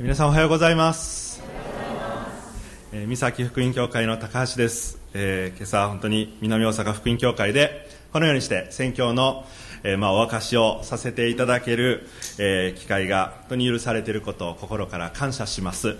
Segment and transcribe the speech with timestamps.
[0.00, 1.42] 皆さんおはようございます。
[2.92, 9.44] えー、三崎福音教会の高橋です、えー、今朝本当に南大阪福音教会でこのようにして宣教の、
[9.82, 12.06] えー、まあ、お明かしをさせていただける、
[12.38, 15.96] え機会が本当に許されていることを心から感謝します、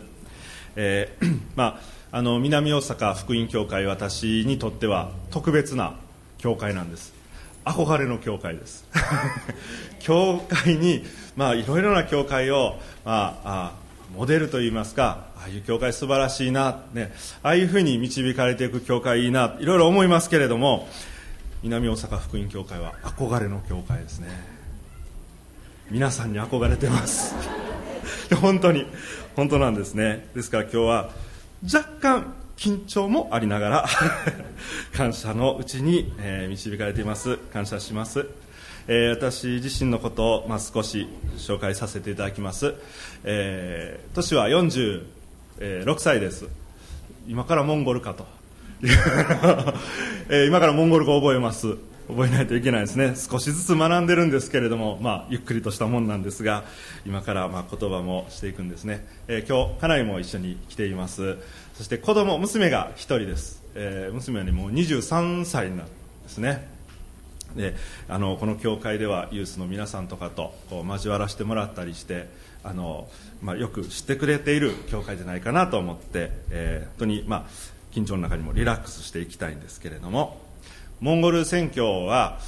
[0.76, 1.12] え
[1.56, 1.80] ま
[2.12, 5.96] あ、あの南大阪福音教会私にとっては特別な
[6.38, 7.12] 教会なんです。
[7.64, 8.86] 憧れの教会です。
[9.98, 11.04] 教会に
[11.36, 17.12] まあいろいろな教会を、まあ、あモデルといいますかああいう教会素晴らしいな、ね、
[17.42, 20.88] ああいうふうに導かれていく教会いいないろいろ思いますけれども
[21.62, 24.28] 南大阪福音教会は憧れの教会ですね。
[25.90, 27.34] 皆さんに憧れてます。
[28.40, 28.86] 本当に
[29.34, 30.28] 本当なんですね。
[30.34, 31.10] ですから今日は
[31.64, 33.88] 若干緊張もありながら
[34.94, 37.36] 感謝のうちに、え、導かれています。
[37.52, 38.26] 感謝します。
[38.88, 41.06] えー、私自身のことを、まあ、少し
[41.36, 42.74] 紹介させていただきます、
[43.22, 45.04] えー、年は46
[45.98, 46.48] 歳です。
[47.28, 48.26] 今からモンゴルかと。
[50.30, 51.76] えー、今からモンゴル語を覚えます。
[52.08, 53.14] 覚えないといけないですね。
[53.16, 56.64] 少しずつ学んでるんですけれども、まあ、ゆっくりとしたもんなんですが
[57.04, 61.36] 今からまあ言葉もしていくんですね、えー、今日家内も一緒に来ています。
[61.74, 65.84] そして子供娘が1人です、えー、娘にもう23歳なんで
[66.28, 66.77] すね。
[67.56, 67.74] で
[68.08, 72.28] あのこの教会ではユースの皆さんとかとこう交わらせてもらったりして
[72.62, 73.08] あの、
[73.42, 77.44] まあ、よく知ってくれている教会じゃないかなと思って、えー、本当に、まあ、
[77.92, 80.40] 緊張の中にもリラックスしていきたいんですけれども
[81.00, 82.38] モンゴル宣教は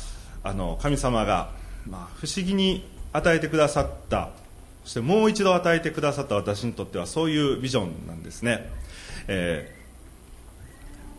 [0.42, 1.50] あの神様が、
[1.88, 4.30] まあ、不思議に与えてくださった
[4.84, 8.70] そしてもう一度与えてくださった私にとってはそういうビジョンなんですね、
[9.28, 9.79] えー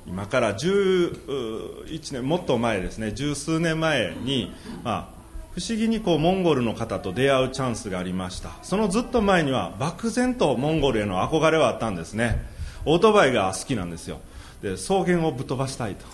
[0.07, 3.11] 今から11年もっと前ですね。
[3.11, 4.51] 十数年前に、
[4.83, 5.21] まあ、
[5.53, 8.51] 不思議にこうモンゴルの方と出会うチャンスがありました。
[8.63, 12.45] そのずっと前には漠然とモンゴルへの憧れはあったんですね。
[12.85, 14.19] オートバイが好きなんですよ。
[14.61, 16.05] で草原をぶっ飛ばしたいと。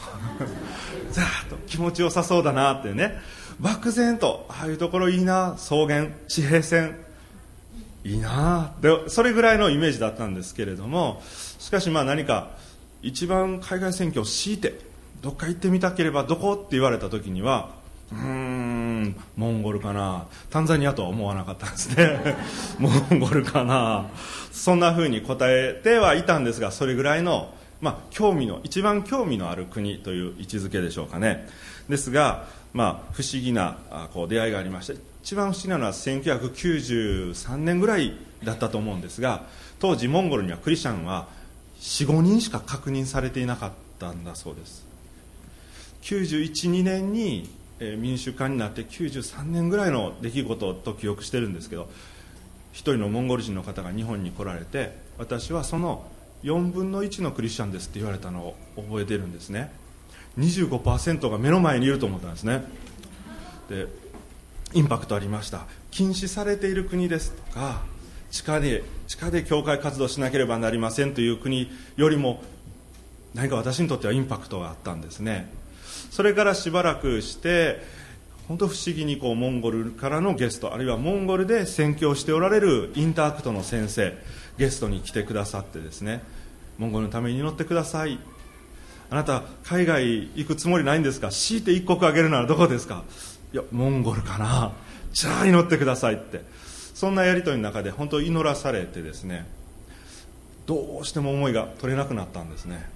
[1.11, 3.19] ザーッと気持ちよさそうだなってね。
[3.59, 5.55] 漠然とああいうところいいな。
[5.57, 6.97] 草原地平線。
[8.03, 11.21] いいなでそれぐらいのイメージだったんですけれども。
[11.59, 12.51] しかしまあ何か
[13.01, 14.79] 一番海外選挙を強いて
[15.21, 17.69] どっか行ってみたければどこって言われた時には
[18.11, 20.27] うーんモンゴルかな。
[20.49, 22.37] タンザニアとは思わなかったんですね。
[22.79, 24.05] モンゴルかな。
[24.51, 31.47] そんなふうに答えてはいたんですがそれぐらいの、まあ、興味の一番興味のある国という位置づけでしょうかね。
[31.89, 33.77] ですが、まあ、不思議な
[34.13, 38.13] こう出会いがありまして一番不思議なのは1993年ぐらい
[38.43, 39.43] だったと思うんですが
[39.79, 41.27] 当時モンゴルにはクリスチャンは
[41.79, 44.85] 45人しか確認されていなかったんだそうです。
[46.01, 47.49] 912年に
[47.97, 51.89] 民主化になって93年ぐらいの出来事と記憶してるんですけど
[52.71, 56.05] 一人のモンゴル人の方が日本に来られて私はその
[56.43, 59.71] 4分の1のクリスチャンですって言われたのを覚えてるんですね。
[60.37, 62.63] 25%が目の前にいると思ったんですね。
[63.69, 63.87] で
[64.73, 65.65] インパクトありました。
[65.91, 67.81] 禁止されている国ですとか
[68.31, 72.41] 地下で地下で教会活動しなければなりませんという国よりも
[73.33, 75.49] 何か私にとってはインパクトがあったんですね。
[76.11, 77.81] それからしばらくして
[78.47, 84.17] 本当不思議にこうモンゴルからのゲストあるいはモンゴルで宣教しておられるインタークトの先生
[84.57, 86.21] ゲストに来てくださってですね
[86.77, 88.19] モンゴルのために祈ってください。
[89.09, 91.29] あなた海外行くつもりないんですか？
[91.29, 93.03] 強いて一国あげるならどこですか？
[93.53, 94.73] いやモンゴルかな。
[95.13, 96.41] じゃあ祈ってくださいって。
[96.97, 99.45] そんなやり取りの中で本当祈らされてですね
[100.65, 102.89] どうしても思いが取れなくなったんですね。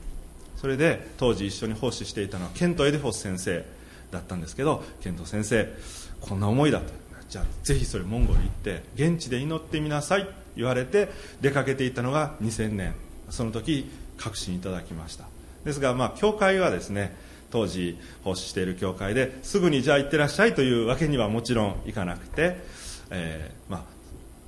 [0.57, 3.63] それで当時一緒に奉仕していたのはケント・エデフォス先生
[4.09, 5.71] だったんですけどケント先生
[6.19, 6.85] こんな思いだと。
[7.29, 11.09] じゃあぜひそれモンゴル行って現地で祈ってみなさいと言われて
[11.41, 12.95] 出かけていったのが2000年。
[13.29, 15.25] その時確信いただきました。
[15.63, 17.15] ですがまあ教会はですね
[17.51, 22.80] 当時奉仕している教会ですぐにじゃあ行ってらっしゃいというわけにはもちろんいかなくて
[23.11, 23.83] えー、まあ、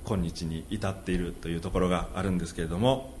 [0.06, 3.14] 今日に至っているというところがあるんですけれども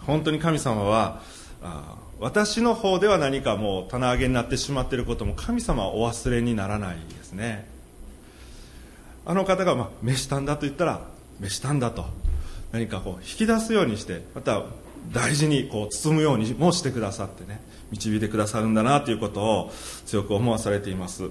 [0.00, 1.20] 本当に神様は
[1.62, 7.68] あ私の方では何かもう棚上げになってしまっていることも神様はお忘れにならないですね。
[9.24, 11.02] あの方が、まあ、飯たんだと言ったら
[11.38, 12.06] 飯たんだと。
[12.72, 14.64] 何かこう引き出すようにしてまた
[15.12, 17.60] 大事にこう包むようにもしてくださってね
[17.90, 19.72] 導いてくださるんだなということを
[20.04, 21.30] 強く思わされています。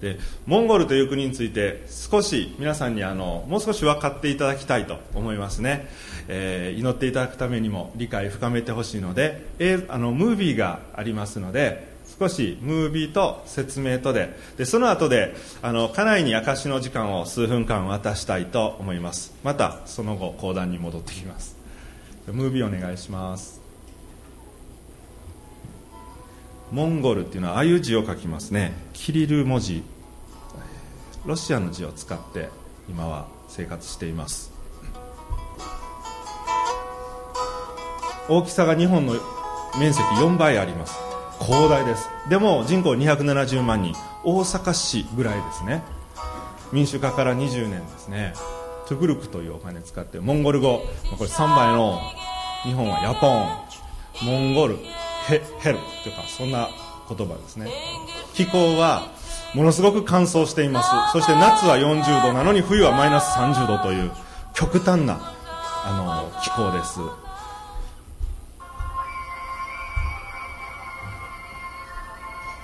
[0.00, 5.88] でモンゴルという国について少し皆さんにあのもう少し分かっていただきたいと思いますね、
[6.28, 19.34] えー、祈っていただくためにも理解深めてほしいので、えー、あのムービーがありますので少しムービーと説明とででその後であの家内に証の時間を数分間渡したいと思います。
[19.42, 21.56] またその後講談に戻ってきます。
[22.28, 23.55] ムービーお願いします。
[26.76, 28.74] モンゴルっていうのはああいう字を書きますね。
[28.92, 29.82] キリル文字。
[31.24, 32.50] ロシアの字を使って
[32.86, 34.52] 今は生活しています。
[38.28, 39.14] 大きさが日本の
[39.80, 40.98] 面積4倍あります。
[41.40, 42.10] 広大です。
[42.28, 43.94] でも人口270万人。
[44.22, 45.82] 大阪市ぐらいですね。
[46.74, 48.34] 民主化から20年ですね。
[48.86, 50.82] トゥクルクというお金使ってモンゴル語。
[51.16, 51.98] これ3倍の
[52.64, 54.30] 日本はヤポン。
[54.30, 54.76] モンゴル。
[55.28, 56.68] ヘヘルというかそんな
[57.08, 57.70] 言葉ですね。
[58.34, 59.08] 気候は
[59.54, 60.90] ものすごく乾燥しています。
[61.12, 64.10] そして夏は40度なのに冬はマイナス30度という
[64.54, 65.34] 極端な
[65.84, 67.00] あの気候です。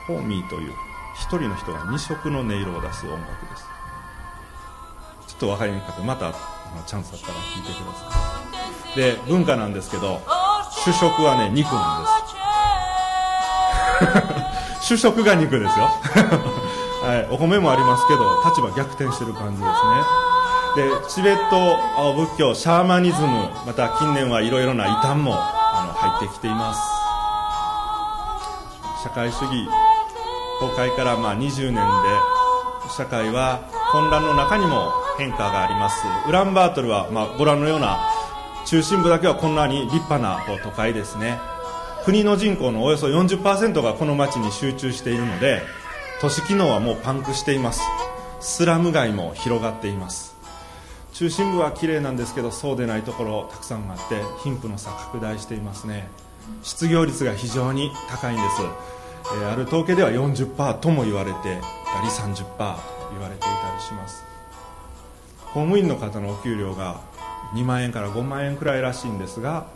[0.07, 0.73] ホーミーという
[1.15, 3.65] 一人の人が二色の音色を出す音楽です。
[5.29, 6.03] ちょっと分かりにくかった。
[6.03, 6.33] また
[6.87, 8.07] チャンスあったら聞いてくださ
[8.95, 8.97] い。
[8.97, 10.21] で文化なんですけど
[10.85, 12.22] 主食はね肉なんです。
[14.81, 15.91] 主食が肉ですよ。
[17.03, 20.23] はい、お米もありますけど立場逆転してる感じですね。
[20.75, 26.81] でチベット仏教シャーマニズムまた近年はいろいろな異端もあの入ってきています。
[29.03, 29.69] 社会主義
[30.61, 31.81] 崩壊からまあ20年で
[32.97, 33.61] 社会は
[33.91, 36.05] 混乱の中にも変化があります。
[36.29, 37.99] ウランバートルはまあご覧のような
[38.65, 41.39] 中心部だけはこんなに立派な都会ですね。
[42.05, 45.63] 国の人口のおよそ40%がこの町に集中しているので
[46.21, 47.83] 都市機能はもうパンクしています。
[48.41, 50.37] スラム街も広がっています。
[51.13, 56.09] 中心部は綺麗なんですけどそうでないところたくさんあって貧富の差拡大していますね。
[56.63, 58.63] 失業率が非常に高いんです、
[59.37, 62.47] えー、ある統計では40%とも言われてたり30%と
[63.13, 64.25] 言われていたりします。
[65.53, 67.01] 公務員の方のお給料が
[67.55, 69.67] 2万円から5万円くらいらしいんですが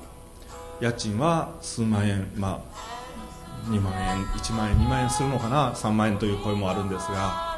[0.80, 7.56] 家賃は数万円まあ2万円1万円2万円するのかな3万円という声もあるんですが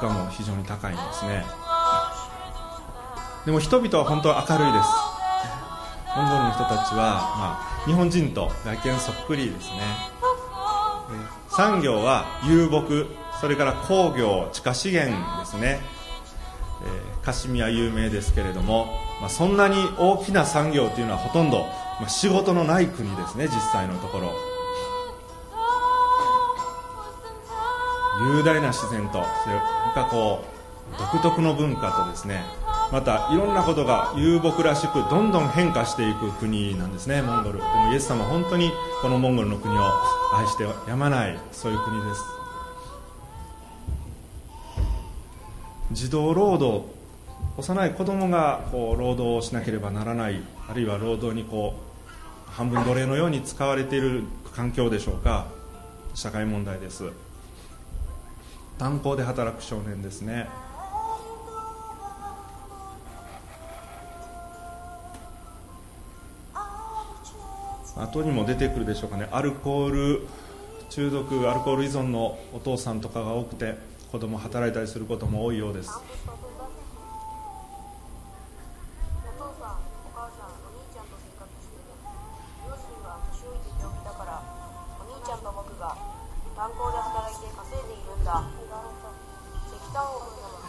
[0.00, 1.44] 物価も非常に高いんですね。
[3.44, 4.88] でも人々は本当は明るいです。
[6.16, 10.14] モンゴルの人たちは、まあ、日本人と外見そっくりですね。
[11.50, 13.06] 産業は遊牧
[13.40, 15.80] それから工業地下資源ですね、
[16.82, 18.86] えー、カシミヤ有名ですけれども、
[19.20, 21.66] まあ、そんなに大きな産業というのはほとんど、
[22.00, 24.32] まあ、仕事のない国ですね実際のところ。
[28.36, 29.58] 雄大な自然とそれ
[29.92, 32.44] かこう独特の文化とですね
[32.92, 37.58] またいろんなことが遊牧らしくどんどん変化していく国なんですねモンゴル。
[37.58, 38.70] でもイエス様は本当に
[39.02, 39.80] このモンゴルの国を
[40.36, 42.22] 愛してやまないそういう国です。
[45.92, 46.84] 児童労働
[47.56, 51.74] 幼い子供がこう労働をしなければならないあるいは労働にこ
[52.48, 54.24] う半分奴隷のように使われている
[54.54, 55.46] 環境でしょうか。
[56.14, 57.10] 社会問題です。
[58.78, 60.48] 炭鉱で働く少年ですね。
[67.96, 69.28] 後にも出てくるでしょうかね。
[69.32, 70.26] アルコール
[70.90, 73.76] 中毒アルコール依存のお父さんとかが多くて
[74.12, 75.90] 子供働いたりすることも多いようです。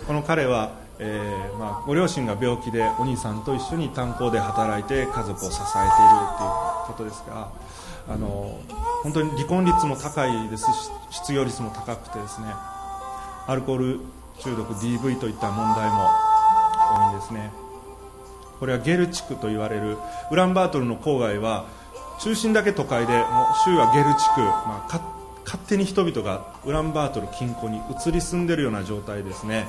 [0.08, 7.52] この彼は、えーまあ、ご両親が病気でお兄さんと一緒に炭鉱で働いて家族を支えているということですが
[8.08, 8.60] あの
[9.02, 12.48] 本当に離婚率も高いですし失業率も高くてですね
[13.48, 14.00] アルコール
[14.40, 16.10] 中毒 DV といった問題も
[16.94, 17.52] 多いんですね。
[18.60, 19.98] これはゲル地区と言われる
[20.32, 21.66] ウランバートルの郊外は
[22.22, 23.24] 中心だけ都会でもう
[23.64, 25.02] 周囲はゲル地区、まあ、
[25.46, 29.68] 勝手に人々がウランバートル近郊に移り住んでいるような状態ですね。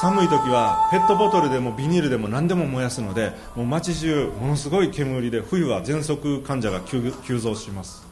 [0.00, 8.04] 寒い時はペットボトルでもビニールでも何でも燃やすのでもう街中ものすごい煙で冬は喘息患者が急増します。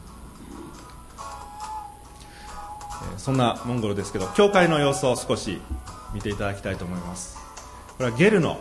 [3.17, 5.61] そんなモンゴルですけど教会の様子を少し
[6.13, 7.37] 見ていただきたいと思います。
[7.97, 8.57] これはゲルの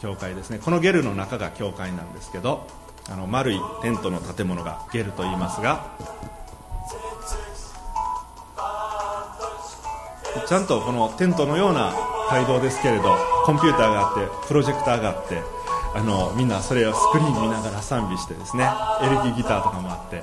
[0.00, 0.58] 教会ですね。
[0.58, 2.66] このゲルの中が教会なんですけど
[3.08, 5.86] あの丸いテントの建物がゲルと言いますが
[10.46, 11.92] ちゃんとこのテントのような
[12.30, 15.42] 街道ですけれどコンピューターがあってプロジェクターがあって
[15.94, 18.68] あのみんなそれをスクリーン見ながら賛美してですね
[19.02, 20.22] エレキギターとかもあって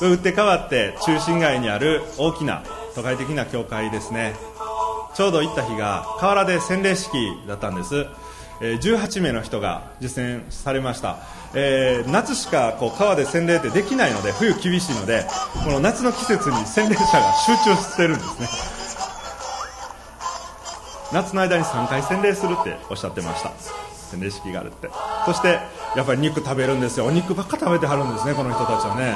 [0.00, 2.62] 打って変わって中心街にある大きな
[2.94, 4.34] 都会的な教会ですね。
[5.14, 7.12] ちょうど行った日が河原で洗礼式
[7.46, 8.06] だったんです。
[8.60, 11.18] 18名の人が実践されました、
[11.54, 15.26] えー、夏しかこう川で洗礼ってできないので冬厳しいので
[15.64, 18.73] この夏の季節に洗礼者が集中してるんですね。
[21.14, 23.52] 夏の間に3回洗礼するっておっしゃってました。
[24.10, 24.90] 洗礼式があるって。
[25.24, 25.60] そして
[25.94, 27.06] やっぱり肉食べるんですよ。
[27.06, 29.14] お肉ばっか食べてはるんですねこの人たちはね。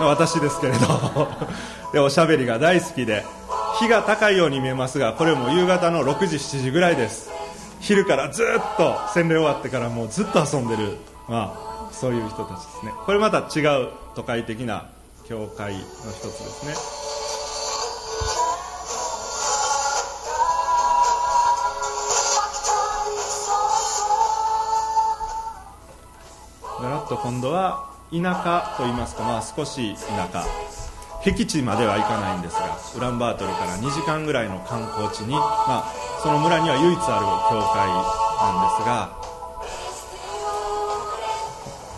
[0.00, 1.28] 私ですけれど。
[1.92, 3.24] でおしゃべりが大好きで
[3.80, 7.30] 日が高いように見えますがこれも夕方の6時7時ぐらいです。
[7.80, 10.96] 昼からずっと洗礼終わってからもうずっと遊んでる、
[11.28, 11.52] ま
[11.90, 12.92] あ、そういう人たちですね。
[13.04, 14.86] これまた違う都会的な
[15.26, 17.03] 教会の一つですね。
[26.84, 30.44] だらっと今度は田舎といいますか、まあ、少し田舎。
[31.24, 39.16] 僻地までは行かないんですがウランバートルから2時間ぐらいの観光地に、まあ、その村には唯一ある教会なんですが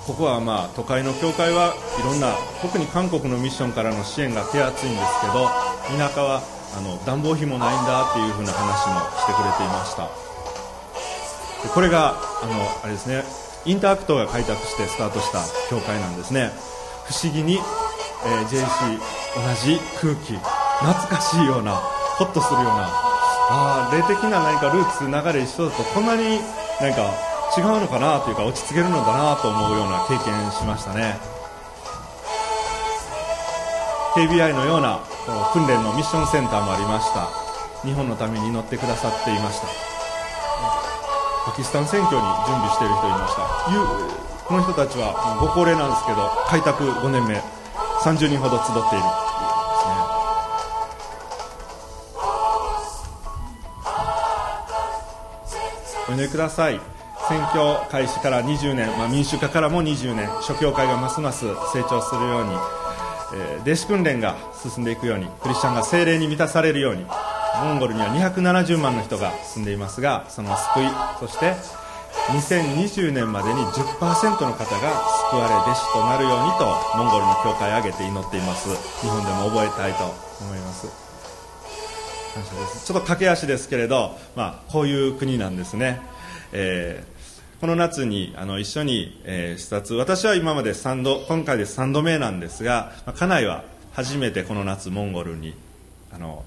[0.07, 2.31] ここはまあ都会の教会はいろんな
[2.63, 5.51] 特に韓国のミッションからの支援が手厚いんですけど
[5.99, 6.41] 田舎は
[6.79, 10.07] あの暖房費もないんだっていうふうな話もしてくれていました。
[11.67, 16.51] でこれがあのあれですねインタークトが開拓してスタートした教会なんですね。
[17.07, 17.59] 不思議に
[18.25, 18.99] えー、JC
[19.37, 22.89] 同じ空気懐かしいようなホッとするような
[23.49, 26.41] あ霊的な何かルーツ流れ一緒だとこんなに
[26.81, 27.15] 何か
[27.57, 31.17] 違うのかなというか落ち着けるのだなと思うような経験しましたね。
[34.15, 35.01] KBI のような
[35.53, 37.29] 訓練のミッションセンターもありました。
[37.87, 39.86] 日本のために祈ってくださっていました。
[41.47, 43.43] パキスタン選挙に準備している人いました。
[44.47, 47.37] この人たちはご高齢なんですけど開拓5年目
[48.03, 49.05] 30人ほど集っている。
[56.09, 56.81] お祈りください。
[57.29, 62.51] 選挙開始から20年、まあ、民主化からも20年諸教会がますます成長するように、
[63.35, 67.05] えー、弟子訓練が進んでいくようにクリスチャンが精霊に満たされるように
[67.65, 70.89] モンゴルには270万の人が住んでいますがその救い
[71.21, 71.55] そして
[72.29, 78.69] 2020年までに10%の方が救われ弟子となるようにとモンゴルの教会を挙げて祈っています。
[79.01, 80.05] 日本でも覚えたいと
[80.41, 80.89] 思います。
[82.35, 82.87] 感謝です。
[82.87, 86.01] ちょっと駆け足ですけれど、まあ、こういう国なんですね、
[86.53, 89.97] えー、この夏にあの一緒に、えー、視察。
[89.97, 95.55] 私は今まで3度今回で3度目なんですが、まあ、家内は初めてこの夏モンゴルに
[96.13, 96.45] あの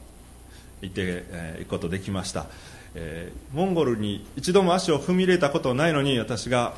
[0.81, 2.48] 行って、え、行くことできました。
[2.95, 6.74] えー、モンゴルに一度も足を踏み入れたことないのに私が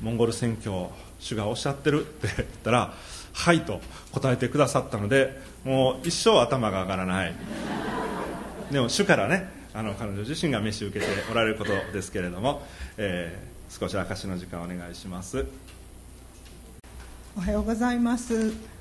[0.00, 2.94] モンゴル宣教主がおっしゃってるって言ったら
[3.32, 3.80] 「はい」と
[4.12, 7.34] 答えてくださったのでもう一生頭が上がらない。
[8.70, 12.62] でも主からねあの彼女自身が召し受けておられることですけれども、
[12.96, 15.44] えー、少し証の時間お願いします。
[17.36, 18.79] おはようございます。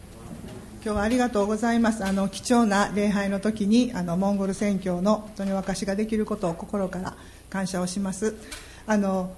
[0.82, 2.06] 今日はありがとうございます。
[2.06, 7.18] あの貴重な礼拝の時にあのモンゴル宣教の人に沸かしができることを心から
[7.50, 8.34] 感謝をします。
[8.88, 9.34] あの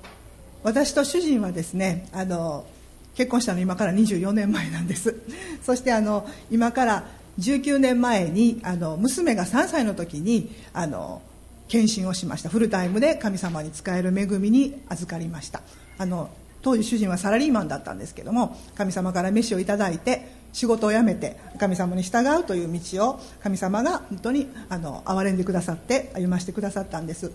[0.62, 2.68] 私と主人はですねあの
[3.16, 5.16] 結婚したの今から24年前なんです。
[5.64, 7.06] そしてあの今から
[7.40, 11.24] 19年前にあの娘が3歳の時にあの
[11.68, 12.50] 献身をしました。
[12.50, 15.62] フルタイムで神様に使える恵みに預かりました。
[15.98, 16.30] あの
[16.62, 27.32] 当時主人はサラリーマンだったんですけども神様から飯をいただいて仕事を辞めて神様に従うという道を神様が本当にあの憐れんでくださって歩ましてくださったんです。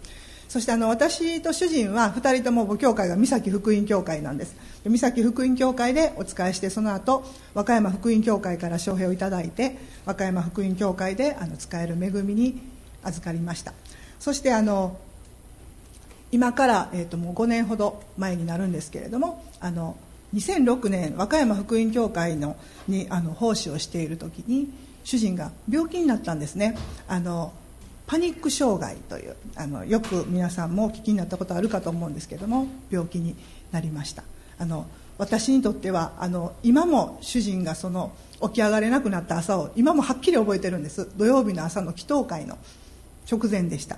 [0.49, 4.55] そしてあの私と主人は2人とも母教会が三崎福音教会なんです。
[4.85, 12.61] 三崎福音教会でお仕えしてその後和歌山福音教会から招聘をいただいて和歌山福音教会であの使える恵みに
[13.03, 13.73] 預かりました。
[14.21, 14.97] そしてあの
[16.33, 19.97] 今から、えー、ともう5年ほど前になるんですけれどもあの
[20.35, 22.57] 2006年和歌山福音教会の
[22.89, 24.69] にあの奉仕をしている時に
[25.05, 26.77] 主人が病気になったんですね。
[27.09, 27.53] あの
[28.07, 33.37] パニック障害というあのよく皆さんもお聞きになったことあるかと思うんですけども病気に
[33.73, 34.25] なりました。
[34.59, 34.87] あの
[35.19, 41.09] 私にとってはあの今も主人がその起き上がれなくなった朝を今もはっきり覚えてるんです。
[41.17, 42.59] 土曜日の朝の祈祷会の
[43.31, 43.97] 直前でした。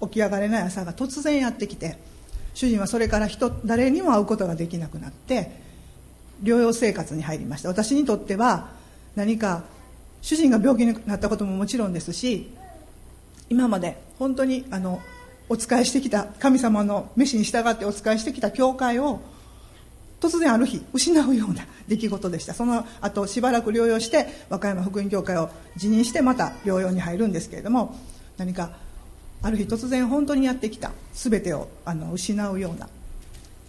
[0.00, 1.98] 起き上がれない朝が突然やってきて
[2.54, 5.67] 主人はそれから人誰にも会うことができなくなって
[6.42, 7.68] 療養生活に入りました。
[7.68, 8.70] 私にとっては
[9.16, 9.64] 何か
[10.22, 12.50] 主人が病気になったことももちろんですし
[13.48, 15.00] 今まで本当にあの
[15.48, 19.20] お仕えしてきた神様の召しに従ってお仕えしてきた教会を
[20.20, 22.52] 突然ある日失うような出来事でした。
[22.52, 27.96] その後しばらく療養して和歌山福音教会を辞任してまた療養に入るんですけれども
[28.36, 28.72] 何か
[29.42, 32.88] ある日突然本当にやってきた全てをあの失うような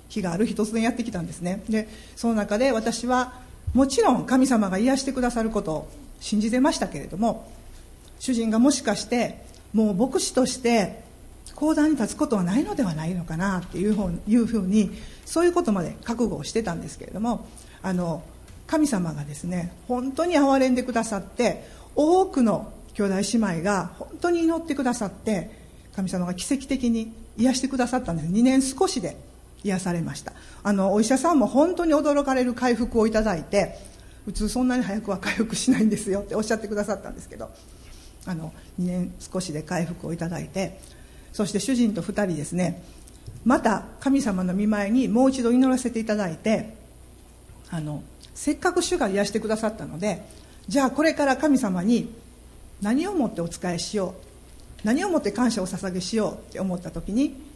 [0.10, 1.64] 日がある日突然やってきたんですね。
[1.70, 3.34] でその中で私は
[3.74, 7.50] もちろん神様が癒してくださることを信じてましたけれども
[8.20, 11.04] 主人がもしかしてもう牧師として
[11.56, 14.92] 講談に立つことはないのではないのかなっていうふういうふうに
[15.26, 17.48] そういうことまで覚悟をしてたんですけれども
[17.82, 18.24] あの
[18.68, 25.52] 神様がですね本当に憐れんでくださって多くの兄弟姉妹が本当に祈ってくださって
[25.96, 28.30] 神様が奇跡的に癒してくださったんです。
[28.30, 29.18] 2年少しで。
[29.64, 30.34] 癒されました。
[30.64, 33.78] あのお医者さんも本当に驚かれる回復をいただいて
[34.26, 37.50] 普通そんなに早くは回復しないんですよって おっしゃってくださったんですけど
[38.26, 40.80] あの2年少しで回復をいただいて
[41.34, 42.84] そして主人と2人ですね
[43.46, 46.76] また神様の見舞いにもう一度祈らせていただいて
[47.70, 48.04] あの
[48.36, 50.26] せっかく主が癒してくださったので
[50.68, 52.14] じゃあこれから神様に
[52.82, 54.16] 何をもってお仕えしよ
[54.84, 57.49] う何をもって感謝を捧げしようって思った時に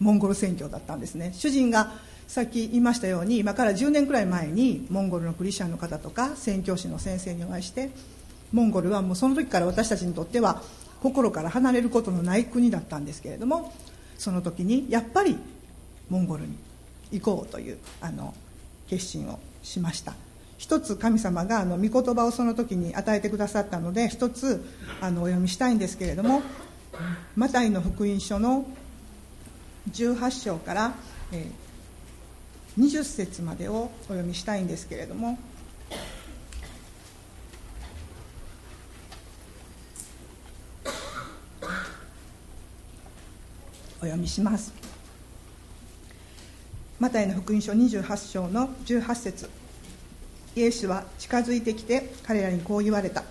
[0.00, 1.32] モンゴル宣教だったんですね。
[1.34, 1.92] 主人が
[2.26, 7.90] さっき言いましたように今から10年くらい前にモンゴルのクリスチャンの方とか宣教師の先生にお会いして
[8.52, 10.62] モンゴルはもうその時から私たちにとっては
[11.02, 13.72] 心から離れることのない国だったんですけれども
[14.18, 15.38] その時にやっぱり
[16.10, 16.56] モンゴルに
[17.12, 18.34] 行こうというあの
[18.88, 20.14] 決心をしました。
[20.58, 24.64] 一つ神様があの御言葉をその時に与えてくださったので一つ
[25.00, 26.42] あのお読みしたいんですけれども
[27.36, 28.66] マタイの福音書の
[29.90, 30.94] 18章から、
[31.32, 35.38] えー、20節までをお読みしたいんですけれども。
[44.00, 44.72] お読みします。
[47.00, 49.50] マタイの福音書28章の18節。
[50.54, 53.24] イエスは近づいてきて彼らにこう言われた。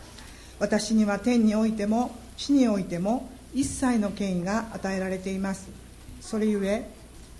[0.59, 5.86] 私には天においても地においても一切の権威が与えられています。
[6.21, 6.89] それゆえ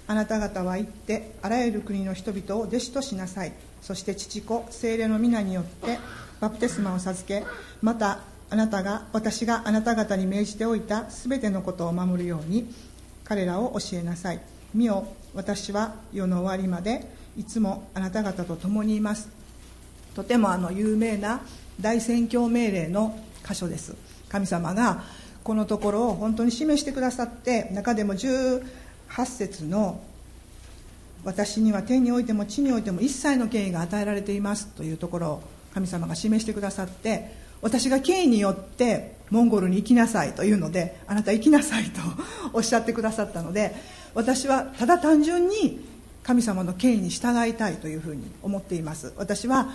[0.08, 3.54] あなた方は行ってあらゆる国の人々を弟子としなさい。
[3.82, 6.00] そして父子精霊の皆によって
[6.40, 7.44] バプテスマを授け
[7.82, 12.74] またあなたが私があなた方に命じておいたすべてのことを守るように
[13.24, 14.40] 彼らを教えなさい。
[14.74, 19.30] 見よ私は世の終わりまでいつもあなた方と共にいます。
[20.16, 21.42] とてもあの有名な
[21.80, 23.96] 大宣教命令の箇所です。
[24.30, 25.04] 神様が
[25.48, 28.62] このところを本当に示してくださって中でも18
[29.26, 30.02] 節の
[31.24, 35.42] 「私には天においても地においても一切の権威が与えられています」というところを
[35.74, 37.32] 神様が示してくださって
[37.62, 42.02] 私が権威によってモンゴルに行きなさいというのであなた行きなさいと
[42.52, 43.74] おっしゃってくださったので
[44.16, 45.80] 私はただ単純に
[46.24, 49.14] 神様の権威に従いたいというふうに思っています。
[49.16, 49.70] 私は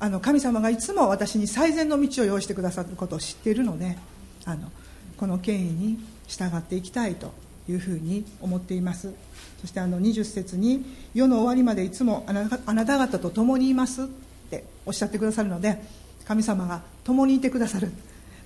[0.00, 3.96] あの神様がいつも私に最善の道を用意してくださることを知っているので
[4.44, 4.72] あの
[5.16, 7.32] この権威に従っていきたいと
[7.68, 9.12] いうふうに思っています。
[9.60, 12.48] そしてあの20節に「世の終わりまでいつもあな
[12.84, 14.06] た方と共にいます」っ
[14.50, 15.82] ておっしゃってくださるので
[16.24, 17.90] 神様が共にいてくださる。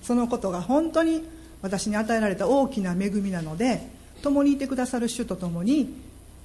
[0.01, 1.23] そのことが本当に
[1.61, 3.81] 私に与えられた大きな恵みなので
[4.21, 5.93] 共にいてくださる主と共に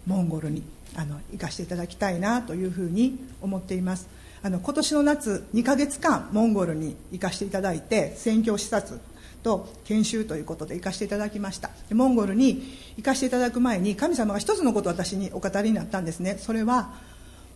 [0.06, 0.62] モンゴルに
[0.96, 4.08] あの行かせていただきたいなというふうに思っています。
[4.42, 8.98] あの今年の夏2ヶ月間モンゴルに行かせていただいて宣教視察
[9.42, 11.70] と研修ということで行かせていただきました。
[11.90, 16.38] モンゴルに行かせていただく前に神様が一つのことを私にお語りになったんですね。
[16.38, 16.94] それは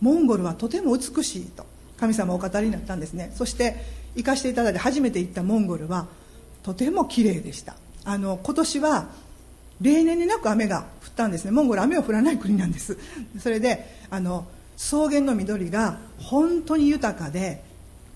[0.01, 1.65] モンゴルはとても美しいと。
[1.99, 3.31] 神様お語りになったんですね。
[3.35, 3.75] そして
[4.15, 6.07] 行かせていただいて初めて行ったモンゴルは
[6.63, 7.75] とても綺麗でした。
[8.05, 9.09] あの今年は
[9.81, 11.51] 例年になく雨が降ったんですね。
[11.51, 12.97] モンゴル雨を降らない国なんです。
[13.39, 14.47] それであの
[14.77, 17.63] 草原の緑が本当に豊かで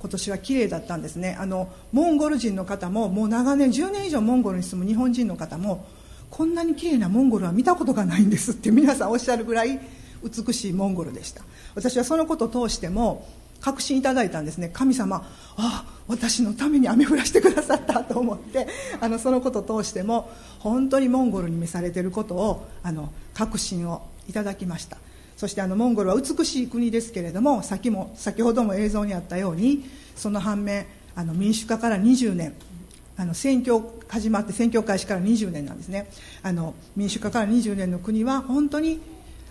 [0.02, 1.38] 今年は綺麗だったんですね。
[1.40, 5.86] あのモンゴル人の方ももう長年10年以上モンゴルに住む日本人の方も
[6.32, 9.80] こんなに綺麗なモンゴルは見たことがないんですって皆さんおっしゃるぐらい
[10.24, 11.44] 美しいモンゴルでした。
[11.76, 13.28] 私はそのことを通しても
[13.60, 14.72] 確信いただいたんですね。
[14.74, 15.24] 神様あ
[15.58, 18.68] あ私のために雨降らしてくださったと思って
[19.00, 24.98] あのそのことを通しても本当にモンゴルに召されていることをあの確信をいただきました。
[25.42, 29.84] そしてあのモンゴルは美しい国ですけれども先も先ほども映像にあったように
[30.16, 32.54] その反面あの民主化から20年
[33.18, 36.12] あの選挙始まって選挙開始から20年なんですね。
[36.44, 39.02] あの民主化から20年の国は本当に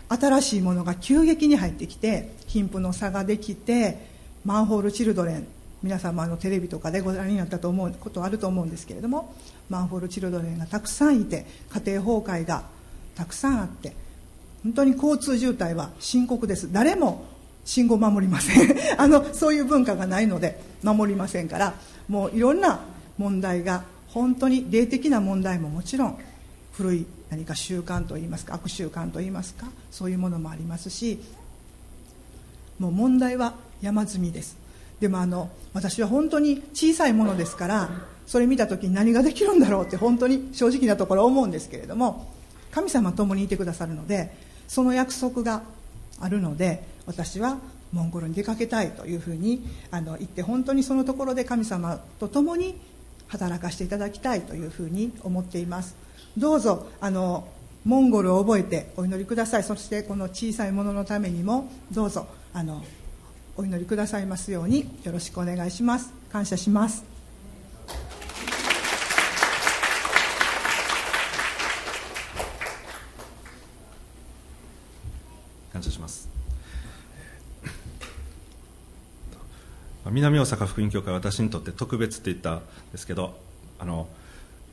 [0.08, 3.98] 新しいものが急激に入ってきて貧富の差ができて
[4.44, 5.46] マンホールチルドレン
[5.82, 9.34] 皆さんもあのテレビとかでご覧になったと思うことあると思うんですけれども
[9.68, 12.62] マンホールチルドレンがたくさんいて家庭崩壊が
[13.16, 13.96] たくさんあって
[14.62, 16.72] 本当に交通渋滞は深刻です。
[16.72, 17.24] 誰も
[17.64, 18.76] 信号守りません。
[18.98, 21.74] あのそういう文化がないので守りませんから
[22.08, 22.80] もういろんな
[23.18, 26.18] 問題が本当に霊的な問題ももちろん
[26.72, 31.20] 古い何か習慣といいますか悪習慣といいますかそういうものもありますし
[32.78, 34.56] もう問題は山積みです。
[35.00, 37.90] でもあの私は本当に小さいものですから
[38.26, 42.32] それ見た時に何ができるんだろうって本当に正直なところ思うんですけれども
[42.70, 44.30] 神様共にいてくださるので
[44.70, 45.62] その約束が
[46.20, 47.58] あるので私は
[47.92, 52.76] モンゴルに出かけたいというふうにあの言って本当にそのところで神様と共に
[53.26, 55.96] 働かせていただきたいというふうに思っています。
[56.38, 57.48] どうぞあの
[57.84, 59.64] モンゴルを覚えてお祈りください。
[59.64, 62.84] そしてこの小さいもののためにもどうぞあの
[63.56, 66.12] お祈りくださいますようによろしくお願いします。
[66.30, 67.10] 感謝します
[75.80, 76.28] 感謝します
[80.20, 83.34] 南大阪福音教会は私にとって特別って言ったんですけど
[83.78, 84.06] あの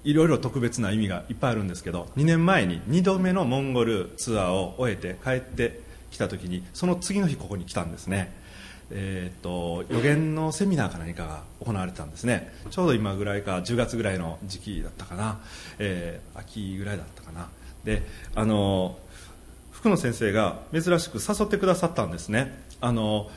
[0.04, 5.80] いろいろ特別な意味がいっぱいあるんですけど2年前に2度目のモンゴルツアーを終えて帰って
[6.12, 8.46] きた時にその次の日ここに来たんですね。
[8.90, 12.54] えーと、予言のセミナーか何かが行われてたんですね。
[12.70, 15.40] ちょうど今ぐらいか10月ぐらいの時期だったかな、
[15.78, 17.50] えー、秋ぐらいだったかな。
[17.84, 18.04] で
[18.36, 18.98] あの
[19.72, 22.64] 福野先生が珍しく誘ってくださったんですね。
[22.80, 23.30] あの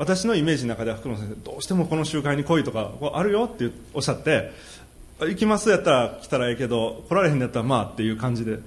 [0.00, 4.50] 私のイメージの中では福野先生どうしてもこの集会に来いとかあるよっておっしゃって
[5.20, 8.60] 行きますやったら来たらええけど来られへんやったらまあっていう感じで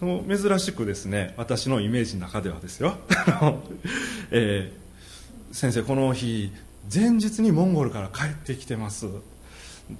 [0.00, 2.96] 珍しくですね私のイメージの中ではですよ、
[4.30, 4.84] えー
[5.54, 6.50] 先生この日
[6.92, 9.06] 前日にモンゴルから帰ってきてます。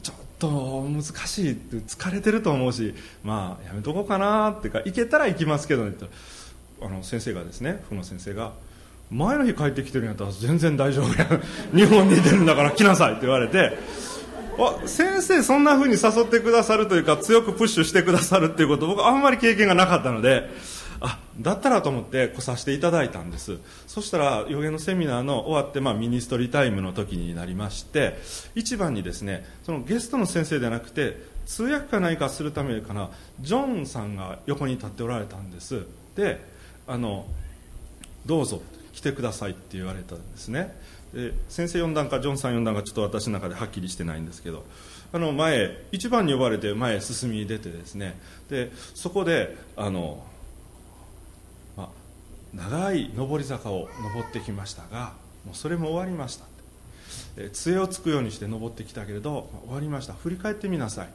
[0.02, 5.92] ちょっと難しいって疲れてると思うしまあやめとこうかなってか行けたら行きますけど、ね、
[6.82, 8.52] あの先生がですね福野先生が
[9.10, 11.40] 前の日帰ってきてるんやったら全然大丈夫や
[11.74, 13.78] 日本に出るんだから来なさいって言われて
[14.58, 20.48] あ先生そんな風に誘ってくださるというか強くプッシュしてくださるっていうこと僕あんまり経験がなかったので
[21.00, 23.58] あだったらと思って来させていただいたんです。
[23.86, 28.16] そしたら予言のセミナーの終わって、まあ、ミニストリータイムの時になりまして
[28.54, 35.84] 一番にですねそのゲストの先生ではなくて通訳か何かするためかなジョンさんが横に立っておられたんです。
[36.16, 36.40] で
[36.86, 37.26] あの
[38.24, 38.62] どうぞ。
[39.04, 40.74] 来てくださいって言われたんですね
[41.12, 44.64] で先生4段かジョンさん4段かちょっと私の中ではっきりしてないんですけど
[45.12, 50.24] あの前一番に呼ばれて前へ進み出てですねでそこであの
[51.76, 51.90] ま
[52.54, 55.12] 長い上り坂を登ってきましたが
[55.44, 56.46] もうそれも終わりました。
[57.36, 60.14] え杖をつくようにして登ってきたけれど終わりました。
[60.14, 61.08] 振り返ってみなさい、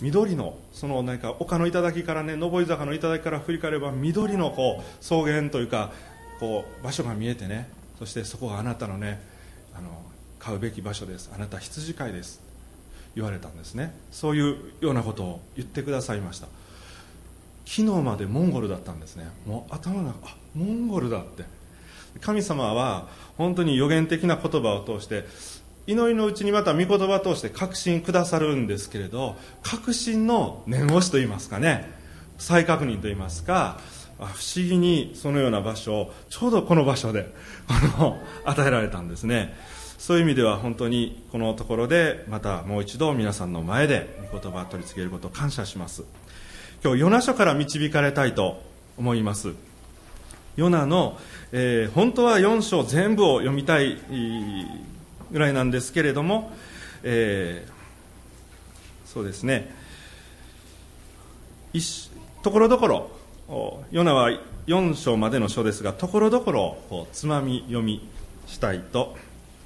[0.00, 5.92] 緑のその何か丘の頂からね上り坂の頂から振り返れば緑のこう草原というか
[6.40, 7.68] こう場所が見えてね
[7.98, 9.20] そしてそこがあなたのね
[9.76, 9.88] あの
[10.38, 11.30] 買うべき場所です。
[11.34, 12.40] あなた羊飼いです。
[13.14, 13.94] 言われたんですね。
[14.10, 16.48] そういうようなことを言ってくださいました。
[17.64, 19.26] 昨日までモンゴルだったんですね。
[19.46, 21.44] もう頭の中あモンゴルだって。
[22.20, 25.24] 神様は本当に予言的な言葉を通して
[25.86, 31.90] 祈りのうちにまた御言葉を通して確信くださるんですけれど確信の念押しといいますかね。
[32.38, 33.80] 再確認といいますか
[34.18, 37.32] 不思議にそのような場所をちょうどこの場所で
[37.68, 39.56] あの与えられたんですね。
[39.98, 46.04] そういう意味では本当にこのところでまたもう一度皆さんの前で御言葉を取り付けることを感謝します。
[46.84, 48.62] 今日ヨナ書から導かれたいと
[48.98, 49.54] 思います。
[50.56, 51.18] ヨナの、
[51.52, 53.96] えー、本当は4章全部を読みたい
[55.32, 56.52] ぐらいなんですけれども、
[57.02, 59.74] えー、そうですね。
[62.42, 63.10] ところどころ
[63.48, 64.30] ヨナは
[64.66, 68.08] 4章までの書ですがところどころつまみ読み
[68.46, 69.16] したいと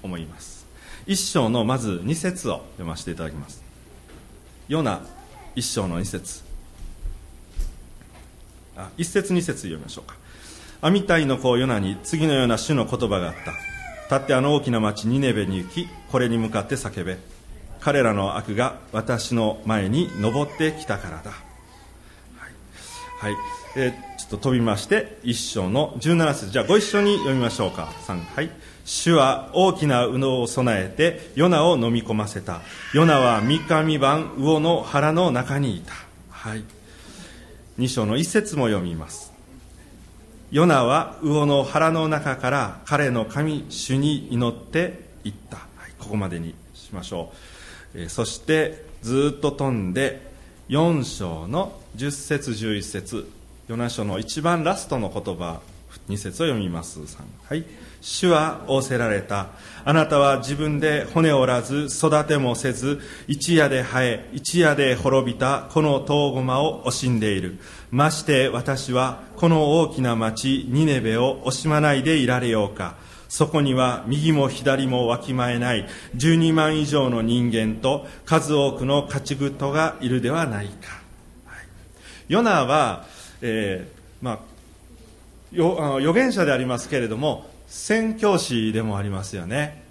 [0.02, 0.66] 思います。
[1.06, 3.62] 1章のまず2節を読ませていただきます。
[4.68, 5.00] ヨナ
[5.54, 6.42] 1章の2節。
[8.76, 10.16] あ一節二節読みましょうか。
[10.80, 13.34] アミタイの子ヨナに次のような主の言葉があっ
[14.08, 14.14] た。
[14.14, 17.18] 立ってあの大きな町ニネベに行きこれに向かって叫べ。
[17.80, 21.47] 彼らの悪が私の前に登ってきたからだ。
[23.18, 23.36] はい、
[23.74, 26.50] えー、ちょっと飛びまして一章の17節。
[26.52, 27.92] じゃあご一緒に読みましょうか。
[28.06, 28.50] 3はい。
[28.84, 32.60] 主は大きな鵜を備えてヨナを飲み込ませた。
[32.94, 35.94] ヨナは三日三晩魚の腹の中にいた。
[36.30, 36.62] はい。
[37.80, 39.32] 2章の一節も読みます。
[40.52, 47.32] ヨナは魚の腹の中から彼の神主に祈っていった、はい、ここまでにしましょ
[47.94, 50.27] う、えー、そしてずっと飛んで
[50.68, 53.30] 4章の10節11節。
[53.68, 55.60] ヨナ書の一番ラストの言葉
[56.10, 57.00] 2節を読みます。
[57.48, 57.64] はい。
[58.02, 59.48] 主は仰せられた。
[59.86, 67.58] あなたは自分で骨折らず育てもせず一夜で生え一夜で滅びたこの遠駒を惜しんでいる。
[67.90, 72.96] まして私はこの大きな町ニネベを惜しまないでいられようか。
[73.28, 75.86] そこには右も左もわきまえない。
[76.16, 81.00] 12万以上の人間と数多くの勝ち人がいるではないか、
[81.44, 81.64] はい、
[82.28, 83.06] ヨナは、
[83.42, 89.82] えーまあ、預言者でありますけれども宣教師でもありますよね。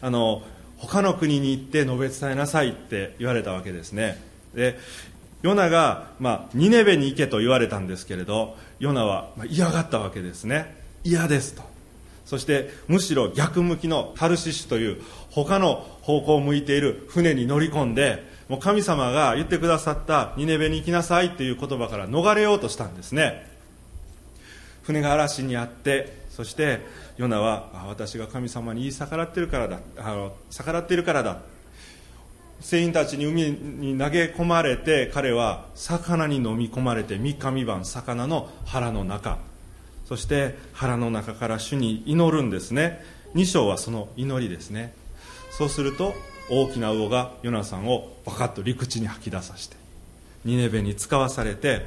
[0.00, 0.42] あの
[0.76, 4.22] 他の国に行って述べ伝えなさいって言われたわけですね。
[4.54, 4.78] で
[5.42, 10.76] ヨナが、まあ、ニネベに行けと言われたんですけれどヨナは、まあ、嫌がったわけですね。
[11.04, 11.75] 嫌ですと。
[12.26, 23.46] そしてむしろ逆向きのタルシシュという他の方向を向いている船に乗り込んでもう神様が言ってくださったニネベに行きなさいという言葉から逃れようとしたんですね。
[24.82, 26.80] 船が嵐にあってそして
[27.16, 29.80] ヨナは私が神様に言い逆らってるからだ。
[29.96, 31.38] あの逆らっているからだ。
[32.60, 39.38] 船員たちに海に投げ込まれて彼は魚に飲み込まれて三日三晩魚の腹の中。
[40.08, 43.04] そして腹の中から主に祈るんですね。
[43.34, 44.94] 2章はその祈りですね。
[45.50, 46.14] そうすると
[46.50, 49.76] 大きな魚がヨナさんをバカッと陸地に吐き出させて
[50.44, 51.86] ニネベに使わされて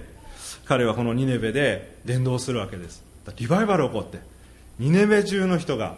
[0.65, 3.03] 彼はこのニネベで伝道するわけです。
[3.37, 4.19] リバイバル起こって
[4.79, 5.97] ニネベ中の人が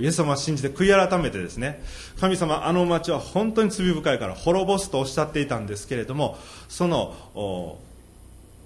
[0.00, 1.82] イエス様を信じて悔い改めてですね
[2.18, 6.36] 神様あの町は本当に罪深いから滅ぼすとおっしゃっていたんですけれども
[6.68, 7.78] その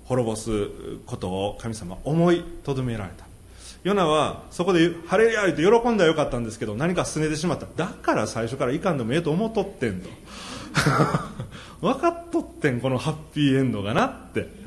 [0.09, 0.69] 滅ぼす
[1.07, 3.27] ことを神様思いとどめられた。
[3.85, 7.67] ヨナはそこで「ハレルヤ!」って喜んだらよかったんですけど何か拗ねてしまった。
[7.77, 10.09] だから最初からいかんでもええと思っとってんと。
[11.81, 14.59] 分かっとってんこのハッピーエンドがなって。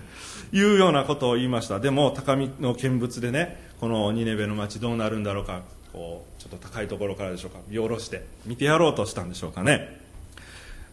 [0.53, 1.79] いうようなことを言いました。
[1.79, 5.61] でも高みの見物でねこのニネベの町どうなるんだろうか。
[5.93, 7.59] こうちょっと高いところからでしょうか。
[7.69, 10.01] 見下ろして見てやろうとしたんでしょうかね。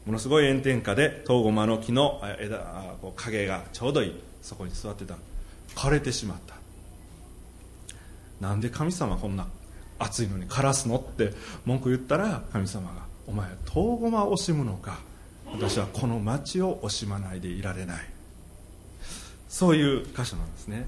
[0.06, 2.58] ものすごい炎天下でトウゴマの木の枝
[3.02, 4.27] こう影がちょうどいい。
[4.42, 5.16] そこに座ってた
[5.74, 6.55] 枯れてしまった。
[8.40, 9.46] なんで神様こんな
[9.98, 11.33] 暑いのに枯らすのって
[11.64, 15.01] 文句言ったら神様が「お前トウゴマを惜しむのか。
[15.51, 18.01] 私はこの町を惜しまないでいられない」
[19.48, 20.87] そういう箇所なんですね。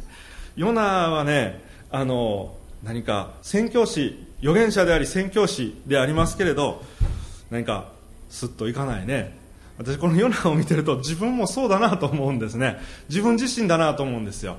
[0.55, 6.83] ヨナはねあの何か宣教師預言者であり宣教師でありますけれど
[7.51, 7.93] 何か
[8.29, 9.40] すっといかないね。
[9.81, 12.77] 私このヨナを見てると自分もそうだなと思うんですね。
[13.09, 14.59] 自分自身だなと思うんですよ。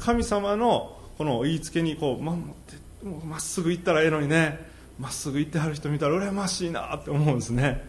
[0.00, 2.36] 神様のこの言いつけにこうま
[3.24, 4.66] まっすぐ行ったらええのにね。
[4.98, 7.84] まっすぐ行ってはる人見たら羨ましいなって思うんですね。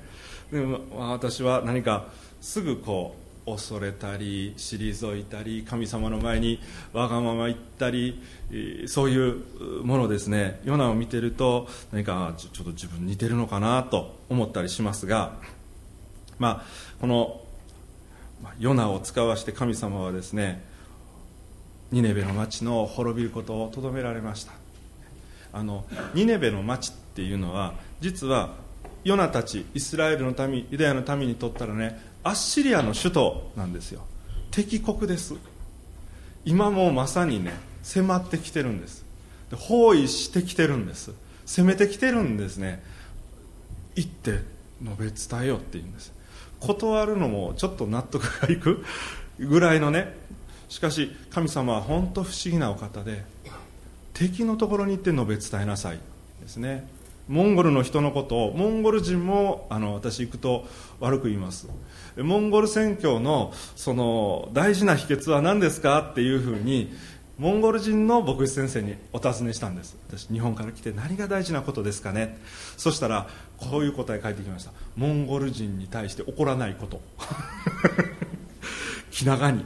[0.51, 2.05] でも私は何か
[2.39, 3.15] すぐこ
[3.47, 6.60] う恐れたり退いたり神様の前に
[6.93, 8.21] わがまま言ったり
[8.86, 10.62] そういうものですね。
[10.65, 15.34] ヨナを見てると何かちょっと自分似てるのかなと思ったりしますが、
[16.39, 16.65] まあ、
[16.99, 17.41] この
[18.60, 20.63] ヨナを使わして神様はですね
[21.91, 24.54] ニネベの町の滅びることをとどめられました。
[25.52, 28.52] あのニネベの町っていうのは実は
[29.04, 34.02] ヨナたちイスラエルの民ユダヤの民にとったらねアッシリアの首都なんですよ。
[34.52, 35.36] 敵国です。
[36.45, 39.06] 今もまさにね迫ってきてるんです。
[39.56, 41.12] 包囲してきてるんです。
[41.45, 42.84] 攻めてきてるんですね。
[43.95, 44.39] 行って
[44.82, 46.13] 述べ伝えよって言うんです。
[46.59, 48.83] 断るのもちょっと納得がいく
[49.39, 50.17] ぐらいのね。
[50.67, 53.23] しかし神様は本当不思議なお方で
[54.13, 55.99] 敵のところに行って述べ伝えなさい。
[56.41, 56.87] ですね。
[57.27, 60.65] モンゴルの人のことをモンゴル人もあの私行くと
[60.99, 61.69] 悪く言います。
[62.17, 65.99] モンゴル宣教のその大事な秘訣は何ですか？
[66.11, 66.91] っていうふうに
[67.37, 69.95] モンゴル人の牧師先生にお尋ねしたんです。
[70.07, 72.37] 私日本から来て何が大事なことですかね？
[72.77, 73.27] そしたら
[73.59, 74.71] こういう答え返ってきました。
[74.95, 77.01] モンゴル人に対して怒らないこと。
[79.11, 79.65] 気長に。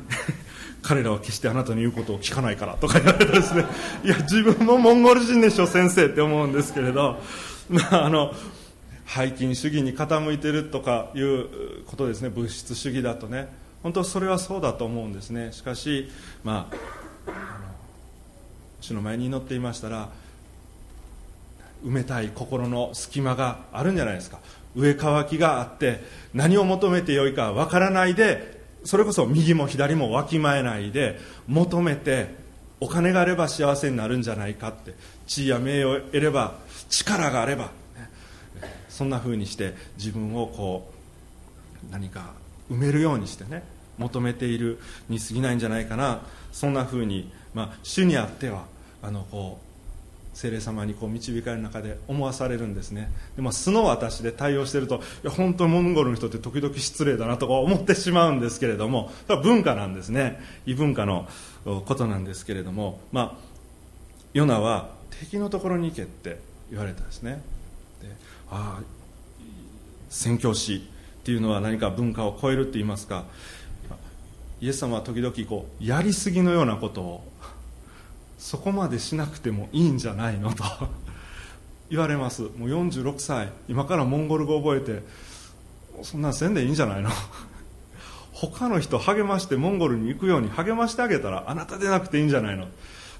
[0.81, 3.65] 彼らは決してあなたの言うことを聞かないからとか言われてですね。
[4.03, 7.19] いや自分もモンゴル人でしょ先生って思うんですけれど。
[7.69, 8.33] まあ、あの
[9.07, 12.29] 背筋主義に傾いてるとかいうことですね。
[12.29, 13.47] 物質主義だとね。
[13.81, 15.51] 本当それはそうだと思うんですね。
[15.51, 16.09] しかし、
[16.43, 16.75] まあ、
[18.81, 20.09] 主の前に祈っていましたら
[21.83, 24.39] 埋めたい心の隙間があるんじゃないですか。
[24.75, 32.27] 上乾きがあって何を求めてよいかわからないでそれこそ右も左もわきまえないで求めて
[32.79, 34.93] お金があれば幸せになるんじゃないかって
[35.27, 36.55] 地位や名誉を得れば
[36.89, 37.71] 力があれば、
[38.89, 40.91] そんな風にして自分をこ
[41.87, 42.33] う何か
[42.69, 43.63] 埋めるようにしてね
[43.97, 46.21] 求めているに過ぎないんじゃないかな。
[46.51, 48.65] そんなふうに、まあ、主にあっては
[49.01, 49.72] あのこう
[50.33, 53.11] 精霊様にこう導かれる中で思わされるんですね。
[53.35, 60.39] で、まあ、素の私で対応してるといや本当モンゴルの人って時々失礼だなとか思ってしまうんですけれどもそれは文化なんですね。
[60.65, 61.27] 異文化の
[61.63, 63.37] ことなんですけれども、まあ、
[64.33, 67.41] ヨナは敵のところに行けって言われたんですね。
[68.01, 68.09] で
[68.49, 68.83] ああ
[70.09, 70.87] 宣教師
[71.21, 73.25] っていうのは何か文化を超えるって言いますか。
[74.61, 77.32] イエス様は時々こうやりすぎのようなことを
[78.43, 80.65] そこまでしなくてもいいんじゃないのと。
[81.89, 82.41] 言われます。
[82.41, 83.49] もう46歳。
[83.69, 85.01] 今からモンゴル語覚えて
[86.03, 87.09] そんなんせんでいいんじゃないの？
[88.33, 92.67] 他の人励ましてモンゴルに行くように励ましてあげたらあなたでなくていいんじゃないの？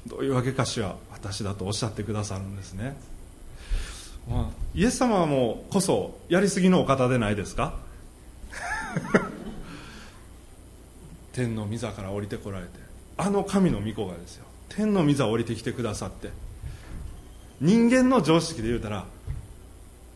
[0.08, 0.94] どういうわけかしら？
[1.14, 2.98] 私だとおっしゃってくださるんですね。
[4.30, 7.76] まあ、イエス様もこそやりすぎのお方でないですか？
[11.32, 12.72] 天の御座から降りてこられて
[13.18, 14.46] あの神の御子がですよ。
[14.70, 16.30] 天の御座降りてきてくださって
[17.62, 19.06] 人間の常識で言うたら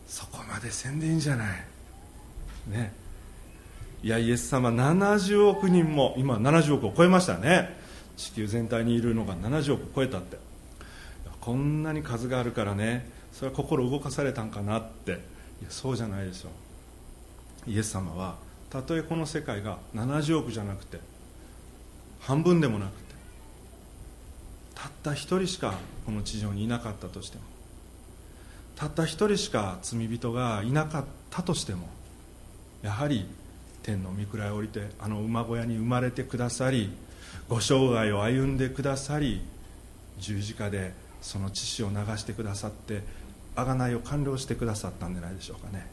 [0.06, 1.48] そこまでせんでいいんじゃない。
[2.66, 2.92] ね。
[4.02, 7.76] いやイエス様70億人も今70億を超えましたね。
[8.16, 10.38] 地球全体にいるのが70億超えたって。
[11.40, 13.10] こんなに数があるからね。
[13.32, 15.12] それは心動かされたんかなって。
[15.12, 15.18] いや
[15.68, 16.48] そうじゃないでしょ
[17.66, 17.70] う。
[17.70, 18.36] イエス様は
[18.70, 21.00] たとえこの世界が70億じゃなくて
[22.20, 23.07] 半分でもなくて
[24.80, 25.74] たった一人しか
[26.06, 27.42] この地上にいなかったとしても
[28.76, 31.88] たった一人しか罪人がいなかったとしても
[32.82, 33.26] やはり
[33.82, 36.92] 天の御位を降りてあの馬小屋に生まれてくださり
[37.48, 39.40] ご生涯を歩んでくださり
[40.18, 43.02] 十字架でその血を流してくださって
[43.56, 45.86] 贖いを完了してくださったんじゃないでしょうかね。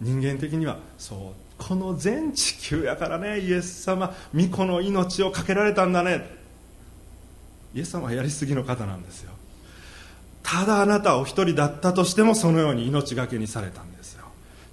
[0.00, 6.37] 人間的にはそうこの全地球やからねイエス様御子の命をかけられたんだね。
[7.74, 9.32] イエス様はやりすぎの方なんですよ。
[10.42, 14.24] ただあなたお一人だったとしてもそのように命がけにされたんですよ。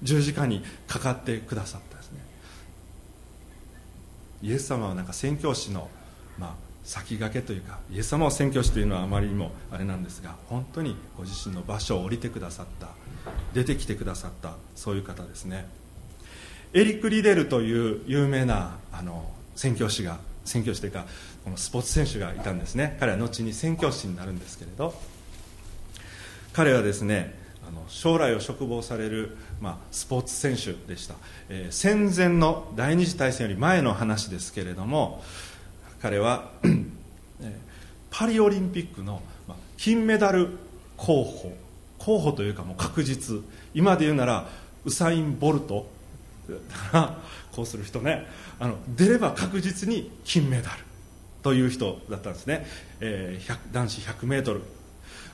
[0.03, 2.19] 十字架にかかってくださったですね。
[4.41, 5.89] イエス様はなんか宣教師の、
[6.37, 6.53] まあ、
[6.85, 12.89] 先駆けというかイエス様を宣教師というのはあまりにもあれなんですが本当にご自身の場所を降りてくださった
[13.53, 15.65] 出てきてくださったそういう方ですね。
[16.73, 21.05] エリック・リデルという有名なあの宣教師が宣教師というか
[21.45, 22.97] このスポーツ選手がいたんですね。
[22.99, 24.93] 彼は後に宣教師になるんですけれど。
[26.53, 27.33] 彼はですね
[27.67, 31.15] あの将来を嘱望される、まあ、スポーツ選手でした、
[31.49, 35.21] えー、戦前の第二次大戦より前の話ですけれども
[36.01, 36.51] 彼は
[38.09, 39.21] パリオリンピックの
[39.75, 40.49] 金メダル
[40.95, 41.53] 候補。
[41.99, 43.41] 候補というかもう確実。
[43.73, 44.47] 今で言うなら
[44.85, 45.89] ウサイン・ボルト。
[47.51, 48.25] こうする人ね。
[48.59, 50.94] あの出れば確実に金メダル。
[51.45, 52.65] という人だったんですね、
[53.01, 54.61] えー、男子 100m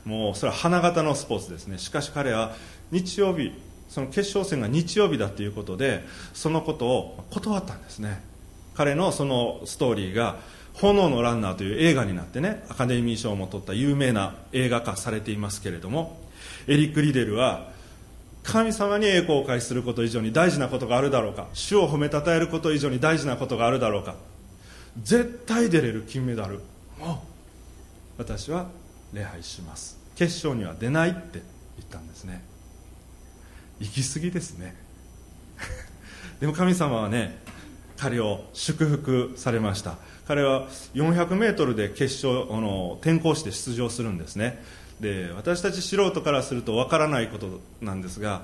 [0.04, 1.78] もうそれは花形のスポーツですね。
[1.78, 2.54] しかし彼は
[2.92, 3.54] 日曜日
[3.88, 8.22] その決勝戦が日曜日だということでそのことを断ったんですね。
[8.76, 10.36] 彼のそのストーリーが
[10.74, 16.20] 炎のランナーという映画になってねアカデミー賞も取った有名な映画化されていますけれども
[16.68, 17.72] エリック・リデルは
[18.44, 24.16] 神様に栄光を返すること以上に大事なことがあるだろうか主を褒めたたえること以上に大事なことがあるだろうか
[25.02, 26.60] 絶対出れる金メダル。
[27.00, 27.24] も
[28.18, 28.68] 私は
[29.14, 29.98] 礼拝します。
[30.16, 31.42] 決勝には出ないって言
[31.86, 32.44] ったんですね。
[33.80, 34.76] 行き過ぎですね。
[36.40, 37.40] でも神様はね
[37.98, 39.98] 彼を祝福されました。
[40.28, 44.64] 彼は 400m で決勝あの転向して出場するんですね。
[45.00, 48.44] で私たち素人からするとわからないことなんですが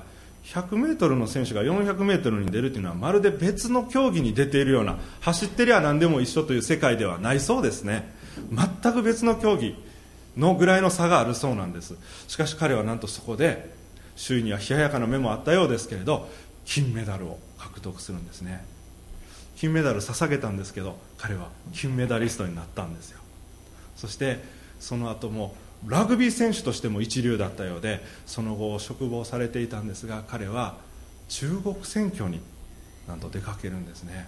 [0.54, 8.14] 100m の選手が 400m に出るというのはまるで別の競技に出ているような走ってりゃ何でも一緒という世界ではないそうですね。
[8.52, 9.76] 全く別の競技
[10.38, 11.96] のぐらいの差があるそうなんです。
[12.28, 13.76] しかし彼はなんとそこで
[14.16, 16.30] 周囲には冷ややかな目もあったようですけれど
[16.66, 18.64] 金メダルを獲得するんですね。
[19.58, 23.20] 金メダル捧げたんですけど彼は金メダリストになったんですよ。
[23.98, 24.40] そして
[24.80, 30.78] その後もラグビー選手としても一流だったようでその後嘱望されていたんですが彼は
[31.30, 32.40] 中国選挙に
[33.08, 34.28] なんと出かけるんですね、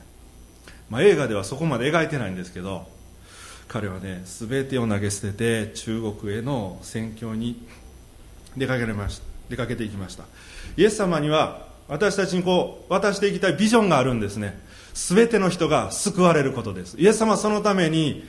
[0.90, 2.88] まあ、映画ではそこまで描いてないんですけど
[3.68, 7.66] 彼はね全てを投げ捨てて中国への宣教に
[8.58, 10.26] 出かけれまし出かけていきました。
[10.78, 14.60] イエス様には私たちにこう渡していきたいビジョンがあるんですね。
[14.94, 16.98] 全ての人が救われることです。
[17.00, 18.24] イエス様はそのために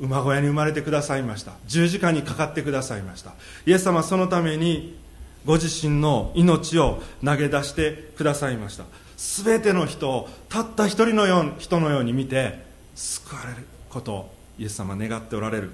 [0.00, 1.52] 馬小屋に生まれてくださいました。
[1.66, 3.32] 十字架にかかってくださいました。
[3.64, 4.98] イエス様そのために
[5.44, 8.84] ご自身の命を投げ出してくださいました。
[9.16, 15.70] 全ての人をたった一人のよう人のように見て救われることをイエス様願っておられる。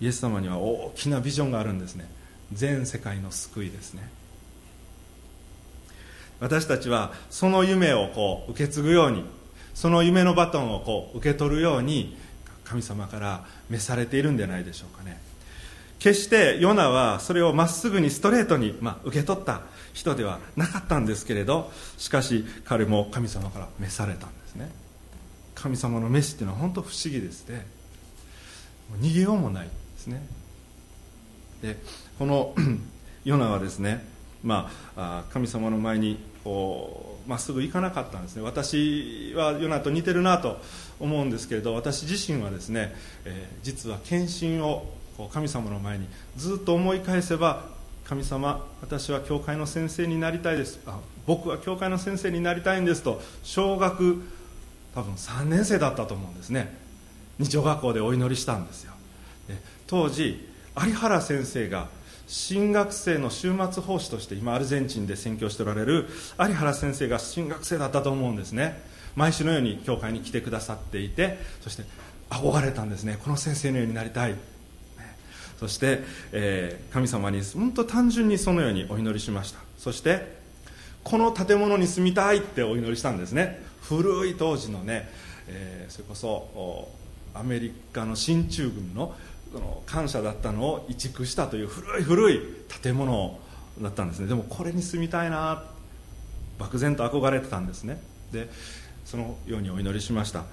[0.00, 2.10] イエス様には大きなビジョンがあるんですね。
[2.52, 4.10] 全世界の救いですね。
[6.40, 9.24] 私たちはその夢をこう受け継ぐように
[9.74, 12.16] その夢のバトンをこう受け取るように
[12.70, 15.20] 神様から召されているんじゃないでしょうかね。
[15.98, 19.62] 決してヨナはそれをまっすぐにストレートに、まあ、受け取った
[19.92, 24.70] 人ではなかったんですけれどしかし彼も神様から召されたんですね。
[25.56, 27.66] 神様の召しっていうのは本当不思議ですね。
[29.00, 30.22] 逃げようもないですね。
[31.62, 31.76] で
[32.20, 32.54] この
[33.24, 34.06] ヨナはですね、
[34.44, 38.42] まあ、神様の前にこうまっすぐ行かなかったんですね。
[38.42, 40.62] 私はヨナと似てるなと
[41.00, 42.94] 思うんですけれど私自身はですね、
[43.24, 44.86] えー、実は献身を
[45.32, 47.64] 神様の前にずっと思い返せば
[48.04, 50.80] 神様私は教会の先生になりたいです。
[50.86, 54.20] あ僕は教会の先生になりたいんですと小学
[54.94, 56.76] 多分3年生だったと思うんですね。
[57.38, 58.92] 日曜学校でお祈りしたんですよ。
[59.86, 61.88] 当時有原先生が
[62.26, 66.06] 新学生の週末奉仕として今アルゼンチンで宣教しておられる
[66.38, 68.80] 有原先生が新学生だったと思うんですね。
[69.16, 71.84] 毎週のように教会に来てくださっていてそして
[72.30, 73.18] 憧れたんですね。
[73.22, 74.34] この先生のようになりたい。
[75.58, 76.00] そして、
[76.32, 79.58] えー、神様に本当単純にそのようにお祈りしました。
[79.76, 80.38] そして
[81.04, 83.60] この建物に住みたいってお祈りしたんですね。
[83.82, 85.10] 古い当時のね、
[85.48, 86.88] えー、それこそ
[87.34, 89.14] アメリカの進駐軍の
[89.52, 92.40] の感謝だったのを移築したという古い古い
[92.82, 93.38] 建物
[93.82, 94.28] だったんですね。
[94.28, 95.64] でもこれに住みたいな
[96.58, 98.00] 漠然と憧れてたんですね。
[98.32, 98.48] で
[99.10, 100.44] そのようにお祈りしました、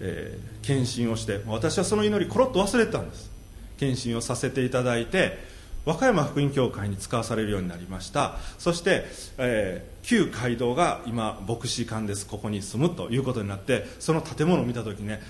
[0.00, 3.30] えー、献身をして私はその祈りコロッと忘れてたんです。
[3.78, 5.36] 献身をさせていただいて
[5.84, 8.38] 和歌山福音教会に使わされるようになりました。
[8.58, 9.04] そして、
[9.36, 12.26] えー、旧街道が今牧師館です。
[12.26, 15.20] ここに住むということになってその建物を見た時ね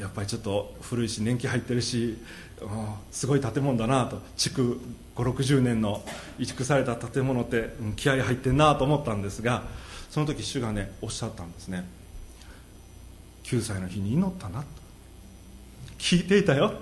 [0.00, 2.16] やっぱりちょっと古いし年季入ってるし
[3.10, 4.22] すごい建物だなと。
[4.38, 4.80] 築
[5.14, 6.02] 560年の
[6.38, 9.64] 移築された建物って気合入ってんなと思ったんですが
[10.10, 11.97] その時主がねおっしゃったんですね。
[13.48, 14.66] 9歳の日に祈ったなと。
[15.98, 16.74] 聞いていたよ。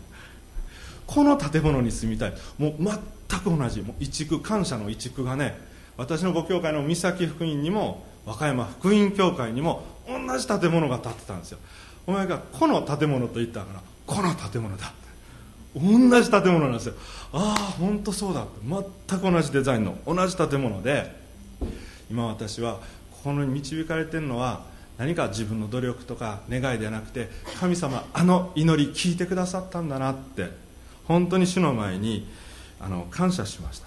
[1.06, 2.34] この建物に住みたい。
[2.58, 3.80] もう全く同じ。
[3.80, 5.58] もう移築感謝の移築がね
[5.96, 11.58] 私のご教会の三崎福音にも和歌山福音教会にも同じ建物が建ってたんですよ。
[12.06, 14.92] お前がこの建物と言ったからこの建物だ。
[15.74, 16.94] 同じ建物なんですよ。
[17.32, 18.44] ああ本当そうだ
[19.08, 21.18] 全く同じデザインの同じ建物で
[22.10, 22.78] 今私は
[23.24, 27.28] この導かれてるのは何か自分の努力とか願いではなくて
[27.60, 30.50] 神様あの祈り聞いてくださったんだなって
[31.04, 32.26] 本当に主の前に
[32.80, 33.86] あの感謝しました。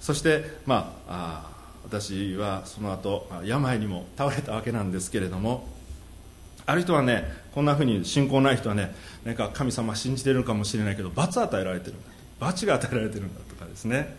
[0.00, 1.50] そしてまあ
[1.84, 5.68] 私はその後病にも倒れたわけなんですけれども
[6.66, 8.94] ある人はねこんなふうに信仰ない人はね
[9.24, 12.10] なんか神様信じてるのかもしれないけど罰与えられてるんだ
[12.40, 14.16] 罰が与えられてるんだとかですね。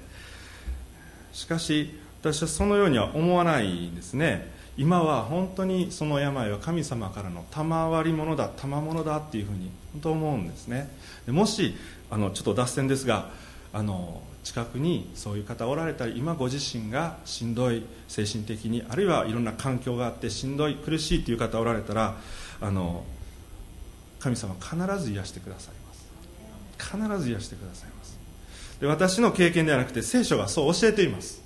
[1.34, 4.50] しかし私はそのようには思わないんですね。
[4.76, 10.90] 今は本当にその病は神様からの賜り物だ賜物だっていうふうに本当思うんですね。
[11.26, 11.76] でもし
[12.10, 13.30] あのちょっと脱線ですが
[13.72, 22.16] あの近くにそういう方おられたり今ご自身がしんどい精神的にあるいはいろんな環境があってしんどい苦しいという方おられたら
[22.60, 23.04] あの
[24.20, 26.08] 神様必ず癒してくださいます。
[26.80, 28.18] 必ず癒してくださいます。
[28.82, 31.44] で私の経験ではなくて聖書がそう教えています。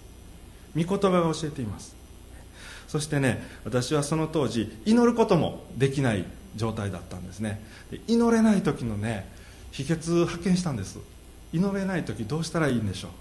[0.75, 1.97] 御言葉が教えています。
[2.88, 6.26] そしてね私はその当時祈ることもできない
[6.56, 7.62] 状態だったんですね。
[8.08, 9.28] 祈れない時のね
[9.72, 11.00] 秘訣発見したんです。
[11.54, 13.12] 祈れない時どうしたらいいんでしょう。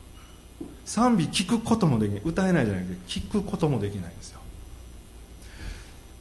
[0.84, 2.22] 賛美聞くこともできない。
[2.24, 4.40] 歌えないじゃなくて聞くこともできないんですよ。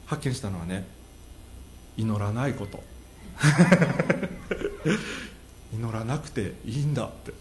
[0.06, 0.86] 発見したのはね
[1.98, 2.84] 祈らないこと。
[5.74, 7.34] 祈らなくていいんだって。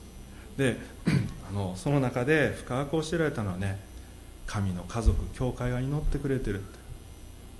[0.56, 0.76] で
[1.48, 3.78] あのその中で深く教えられたのはね
[4.46, 6.60] 神の家族教会が祈ってくれてる。
[6.60, 6.78] って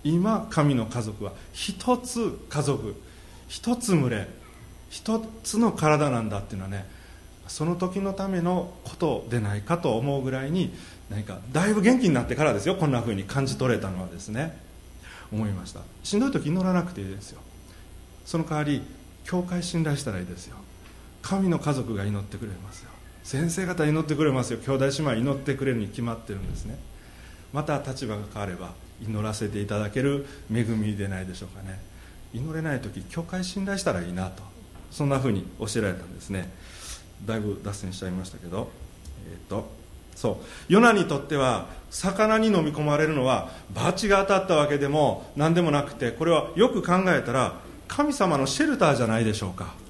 [0.05, 2.95] 今神の家族は一つ家族
[3.49, 4.29] 一つ群れ
[4.91, 6.87] 一つの体なんだっていうのはね
[7.49, 10.75] その時のためのことでないかと思うぐらいに
[11.11, 14.63] 何かだいぶ元気になってからですよこんなふうに感じ取れたのはですね。
[15.33, 15.81] 思いました。
[16.03, 17.41] しんどい時祈らなくていいですよ。
[18.25, 18.83] その代わり
[19.25, 20.57] 教会信頼したらいいですよ。
[21.23, 22.91] 神の家族が祈ってくれますよ。
[23.25, 24.59] 先生方祈ってくれますよ。
[24.59, 26.79] 兄弟姉妹祈ってくれるに決まってるんですね。
[27.55, 28.73] また立場が変われば
[29.03, 31.81] 祈らせていただける恵みでないでしょうかね。
[32.35, 34.43] 祈れない時教会信頼したらいいなと
[34.91, 36.53] そんなふうに教えられたんですね。
[37.25, 38.71] だいぶ脱線しちゃいましたけど、
[39.27, 39.71] えーと
[40.15, 40.73] そう。
[40.73, 47.55] ヨナにとっては魚に飲み込まれるのは罰が当たったわけでも何でもなくてこれはよく考えたら
[47.89, 49.83] 神様のシェルターじゃないでしょうか。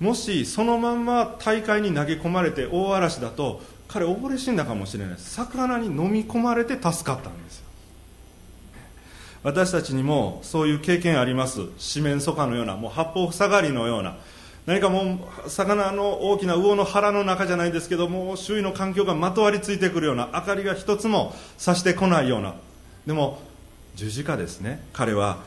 [0.00, 7.64] もしそのまんま大海に投げ込まれて大嵐だと彼溺れ死んだかもしれない魚に飲み込まれて助かったんですよ。
[9.44, 11.60] 私たちにもそういう経験あります。
[11.76, 14.16] 四面楚歌のようなもう八方塞がりのような
[14.66, 22.54] 何かもう魚の大きな魚の腹の中じゃないですけども周囲の環境がまとわりついてくるような明かりが一つもさしてこないような。
[23.06, 23.42] でも
[23.94, 24.82] 十字架ですね。
[24.92, 25.38] 彼は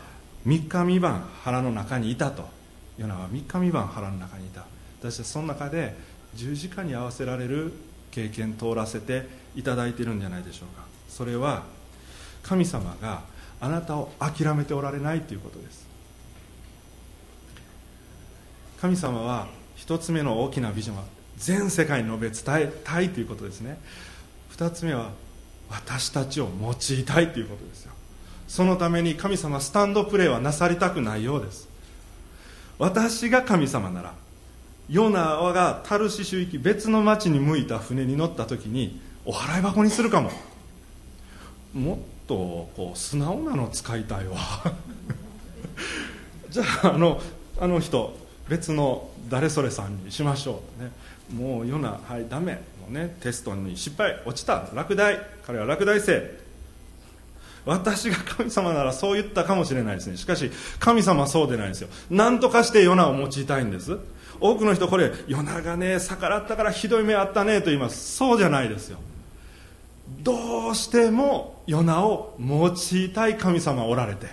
[0.46, 2.57] 3日三晩腹の中にいたと。
[2.98, 4.66] ヨナは3日三晩腹の中にいた。
[5.00, 5.96] 私はその中で
[6.36, 7.74] 十字架に合わせられる
[8.12, 10.86] 経験通らせていただいているんじゃないでしょうか。
[11.10, 11.64] それは
[12.44, 13.22] 神様が
[13.60, 15.88] あなたを諦めておられないということです。
[18.82, 21.04] 神様は一つ目の大きなビジョンは
[21.38, 23.80] 全世界に述べ伝えたいということですね。
[24.50, 25.12] 二つ目は
[25.70, 27.92] 私たちを用いたいということですよ。
[28.48, 31.68] そのために神様スタンドプレーはなさりたくないようです。
[32.80, 34.14] 私が神様なら
[34.90, 40.32] ヨナがタルシシュ行き別の町に向いた船に乗った時にお払い箱にするかも。
[41.74, 41.98] もっ
[42.28, 44.38] とこう素直なの使いたいわ。
[46.50, 47.22] じゃああの
[47.60, 48.18] あの人
[48.48, 50.92] 別の誰それさんにしましょう、ね、
[51.36, 52.54] もうヨナはいダメ。
[52.54, 54.22] もうねテストに失敗。
[54.26, 54.70] 落ちた。
[54.74, 55.20] 落第。
[55.46, 56.47] 彼は落第生。
[57.68, 60.18] 私が神様ならそう言ったかもしれないですね。
[60.18, 60.50] しかし
[60.80, 61.90] 神様はそうでないんですよ。
[62.10, 64.00] 何とかしてヨナを用いたいんです。
[64.40, 68.16] 多くの人これヨナがね逆らったからひどい目あったねと言います。
[68.16, 69.00] そうじゃないですよ。
[70.22, 74.28] どうしてもヨナを用いたい神様おられて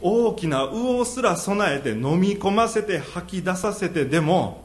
[0.00, 4.64] 大きな魚すら備えて飲み込ませて吐き出させてでも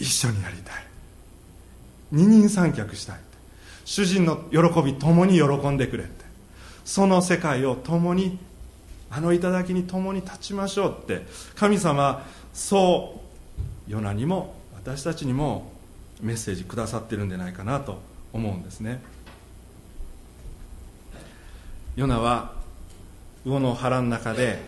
[0.00, 0.84] 一緒になりたい。
[2.10, 3.20] 二人三脚したい。
[3.84, 6.27] 主人の喜び共に喜んでくれって。
[6.88, 8.38] その世界を共に
[9.10, 13.20] あの頂に共に立ちましょうって神様そ
[13.86, 15.70] うヨナにも私たちにも
[16.22, 18.00] メッセージくださってるんじゃないかなと
[18.32, 19.02] 思うんですね。
[21.94, 22.54] ヨナは
[23.44, 24.58] 魚の腹の中で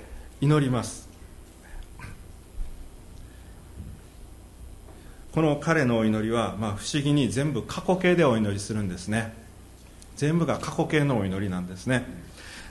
[0.43, 1.09] 祈ります。
[5.33, 9.40] この彼のお祈りは、まあ、不思議に全部過去形でお祈りするんですね。
[10.21, 12.05] 全部が過去形のお祈りなんですね。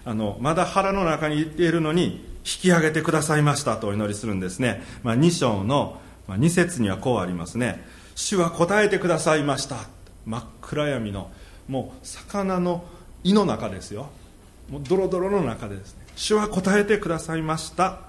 [0.05, 7.83] あのまだ腹の中にいているのに引き上げてくださいましたとお祈りするんですね、まあ、2章の2節にはこうありますね。
[8.13, 9.77] 主は答えてくださいました。
[10.27, 11.31] 真っ暗闇の
[11.67, 12.85] もう魚の
[13.23, 14.09] 胃の中ですよ。
[14.69, 16.05] もうドロドロの中でですね。
[16.15, 18.01] 主は答えてくださいました。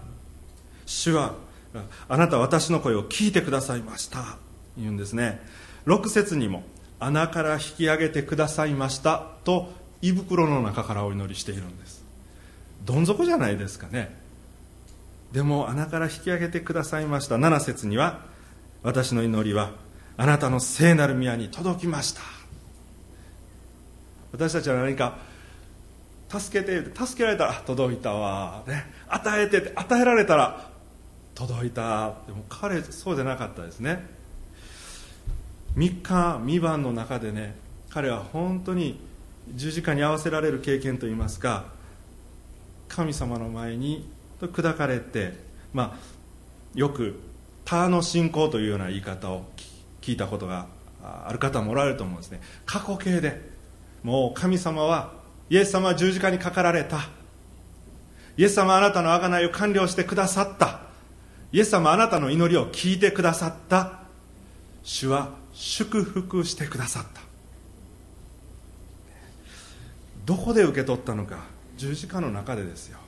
[0.84, 1.32] 主は
[2.10, 4.36] あなた私の声を聞いてくださいました。
[4.76, 5.40] 言うんですね。
[5.86, 6.62] 6節にも
[7.00, 9.72] 穴から引き上げてくださいましたと
[10.02, 12.04] 胃袋の中からお祈りしているんです。
[12.84, 14.14] どん底じゃないですかね。
[15.32, 17.36] でも穴から引き上げてくださいました。
[17.36, 18.20] 7節には
[18.82, 19.72] 私の祈りは
[20.16, 22.20] あなたの聖なる宮に届きました。
[24.32, 25.18] 私たちは何か
[26.28, 30.70] 助けて助けられたら届いたわ、ね、与えて与えられたら
[31.34, 32.14] 届いた。
[32.26, 34.19] でも彼そうじゃなかったですね。
[35.76, 37.54] 3日三晩の中でね
[37.90, 38.98] 彼は本当に
[39.54, 41.66] 十字架に合わせられる経験といいますか
[42.88, 44.08] 神様の前に
[44.40, 45.34] 砕かれて、
[45.72, 47.20] まあ、よく
[47.64, 49.44] 他の信仰というような言い方を
[50.00, 50.66] 聞いたことが
[51.02, 52.40] ある方もおられると思うんですね。
[52.66, 53.40] 過去形で
[54.02, 55.12] もう神様は
[55.50, 57.08] イエス様は十字架にかかられた。
[58.36, 60.80] イエス様あなたの贖いを完了してくださった。
[61.52, 64.00] イエス様あなたの祈りを聞いてくださった。
[64.82, 65.30] 主は
[65.60, 67.20] 祝福してくださった。
[70.24, 71.40] どこで受け取ったのか
[71.76, 72.98] 十字架の中でですよ。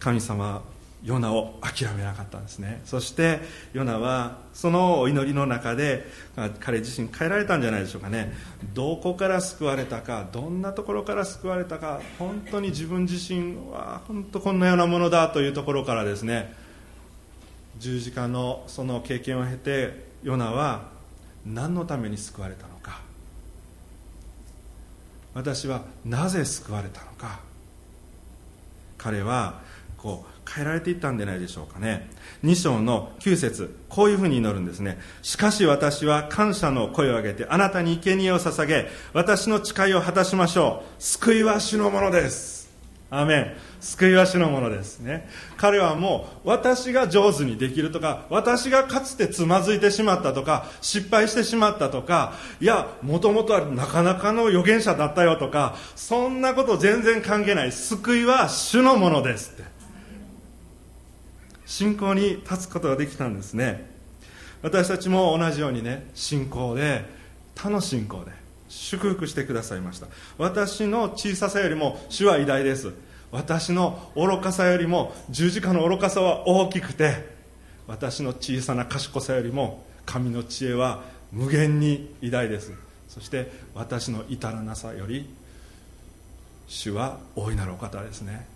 [0.00, 0.62] 神様
[1.04, 2.80] ヨナを諦めなかったんですね。
[2.84, 3.42] そして
[3.74, 6.04] ヨナはそのお祈りの中で
[6.58, 8.32] 彼自身変えられたんじゃないでしょうかね。
[8.74, 16.52] どこから救われたかどんなところから救われたか本当に自分自身は本当こんなようなものだというところからですね
[17.78, 20.88] 十字架のその経験を経てヨナは
[21.46, 23.00] 何のために救われたのか？
[25.34, 27.40] 私はなぜ救われたのか？
[28.96, 29.60] 彼は
[29.98, 32.08] こう変えられていったんじゃないでしょうかね。
[32.42, 34.98] 2章の9節こういうふうに祈るんですね。
[35.20, 41.02] しかし私は感謝の声を上げてあなたに生贄を捧げ私の誓いを果たしましょう。
[41.02, 42.53] 救いは主のものです。
[43.20, 43.56] アメン。
[43.80, 45.28] 救いは主のものですね。
[45.56, 57.72] 彼はもう私が上手にできるとか私がかつてつまずいてしまったとか失敗してしまったとかいやもともとはなかなかの預言者だったよとかそんなこと全然関係ない。
[57.72, 59.64] 救いは主のものですって。
[61.66, 63.90] 信仰に立つことができたんですね。
[64.62, 67.04] 私たちも同じようにね信仰で
[67.54, 68.43] 他の信仰で
[68.74, 70.08] 祝福してくださいました。
[70.36, 72.92] 私の小ささよりも主は偉大です。
[73.30, 77.34] 私の愚かさよりも十字架の愚かさは大きくて
[77.86, 81.02] 私の小さな賢さよりも神の知恵は
[81.32, 82.72] 無限に偉大です。
[83.08, 85.28] そして私の至らなさより
[86.66, 88.46] 主は大いなるお方ですね。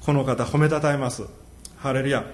[0.00, 1.24] この方褒めたたえます。
[1.76, 2.24] ハレルヤ。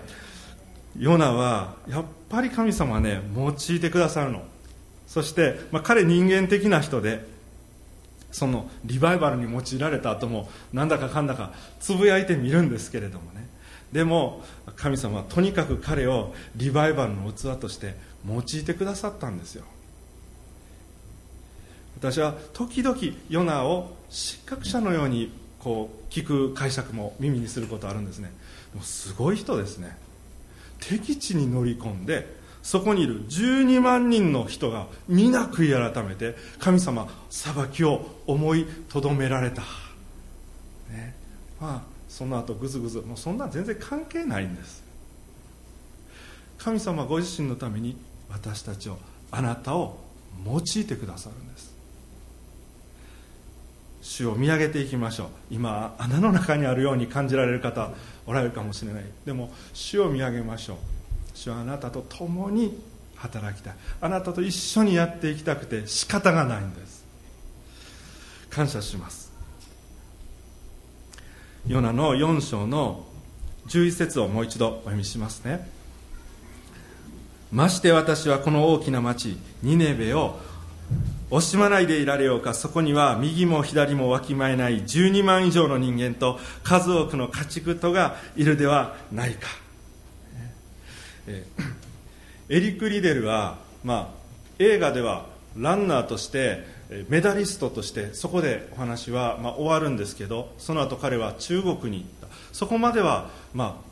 [0.99, 4.43] ヨナはやっぱり神様はね用いてくださるの。
[5.07, 7.25] そして、まあ、彼人間的な人で
[8.33, 13.47] そのリバイバルに用いられた後もなんだかかんだかつぶやいてみるんですけれどもね。
[13.93, 14.45] でも
[14.75, 17.95] 神様はとにかく彼をリバイバルの器として
[18.29, 19.65] 用いてくださったんですよ。
[21.99, 22.99] 私は時々
[23.31, 28.33] ヨナを失格者のようにこう聞く解釈も耳にすることあるんですね。
[28.73, 29.97] でもすごい人ですね。
[30.81, 32.27] 敵地に乗り込んで
[32.67, 39.63] そこにいる12万人の人が皆悔い改めて神様裁きを思いとどめられた、
[40.91, 41.15] ね、
[41.61, 43.03] まあその後ぐずぐず。
[43.03, 44.83] もうそんなん全然関係ないんです。
[46.59, 47.97] 神様ご自身のために
[48.29, 48.99] 私たちを
[49.31, 50.01] あなたを
[50.45, 51.73] 用いてくださるんです。
[54.03, 55.29] 主を見上げていきましょう。
[55.53, 57.93] 今穴の中にあるように感じられる方
[58.27, 59.05] おられるかもしれない。
[59.25, 60.96] でも主を見上げましょう。
[61.37, 62.81] 主はあなたと共に
[63.15, 63.75] 働きたい。
[64.01, 67.05] あなたと一緒にやっていきたくて仕方がないんです。
[68.51, 69.31] 感謝します。
[71.67, 73.05] ヨナの4章の
[73.69, 75.69] 11節をもう一度お読みしますね。
[77.53, 80.39] まして私はこの大きな町ニネベを
[81.31, 82.55] 惜しまないでいられようか。
[82.55, 89.66] そこには右も左もわきまえない12万以上の人間と数多くの家畜とがいるではないか。
[91.27, 91.47] え
[92.49, 94.27] エリック・リデルは、まあ、
[94.59, 96.65] 映画ではランナーとして
[97.09, 102.35] メダリストとしてそこでお話は、まあ、終わるんですけどその後彼は中国に行った。
[102.53, 103.83] そこまでは、ま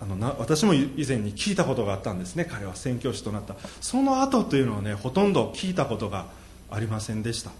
[0.00, 2.44] あ、あのな私も以前に聞いたことがあったんですね。
[2.44, 3.56] 彼は宣教師となった。
[3.80, 6.26] その後というのはねほとんど聞いたことが
[6.70, 7.50] ありませんでした。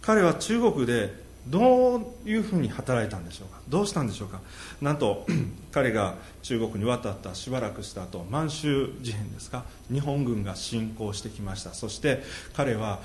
[0.00, 1.12] 彼は中国で
[1.46, 3.60] どういうふうに働いたんでしょうか？
[3.68, 4.40] どうしたんでしょうか？
[4.80, 5.26] なんと
[5.72, 9.64] 彼が中国に渡ったしばらくした後満州事変ですか？
[9.90, 11.72] 日本軍が侵攻してきました。
[11.74, 12.22] そして
[12.54, 13.00] 彼は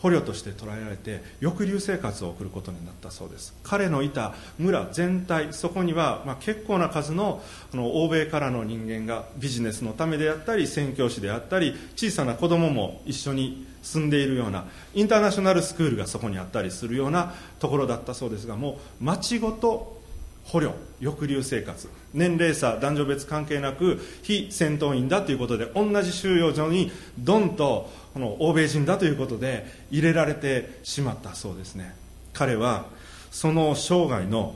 [0.00, 3.54] 捕虜として捕らえられて抑留生活を送ることになったそうです。
[3.62, 7.42] 彼のいた村全体そこには、まあ、結構な数の
[7.74, 14.64] の欧米からの人間がビジネスのためであったり宣教師であったり小さな子供も一緒に住んでいるような
[14.94, 20.00] インターナショナルスクールがそこにあったりするようなところだったそうですがもう町ごと
[20.44, 31.94] 捕虜抑留生活年齢差男女別関係なく非戦闘員だということで同じ収容所にドンとこの欧米人だということで入れられてしまったそうですね。
[32.32, 32.86] 彼は
[33.30, 34.54] その生涯の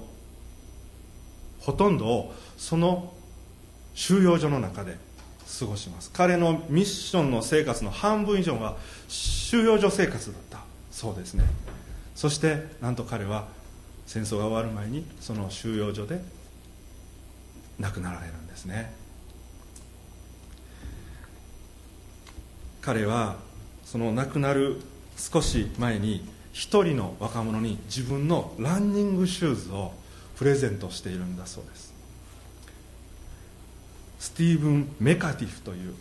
[1.60, 3.12] ほとんどをその
[3.94, 4.96] 収容所の中で
[5.58, 6.10] 過ごします。
[6.12, 8.76] 彼のミッションの生活の半分以上は
[9.08, 11.44] 収容所生活だったそうですね。
[12.14, 13.46] そしてなんと彼は
[14.06, 16.20] 戦争が終わる前にその収容所で
[17.78, 18.92] 亡くなられるんですね。
[22.80, 23.36] 彼は
[23.84, 24.80] その亡くなる
[25.16, 29.92] 少し前に一人の若者に自分のランニングシューズを
[30.36, 31.93] プレゼントしているんだそうです。
[34.36, 35.94] ティーブン・メカティフという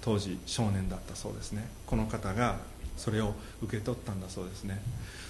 [0.00, 1.68] 当時少年だったそうですね。
[1.86, 2.56] この方が
[2.96, 4.80] それを受け取ったんだそうですね。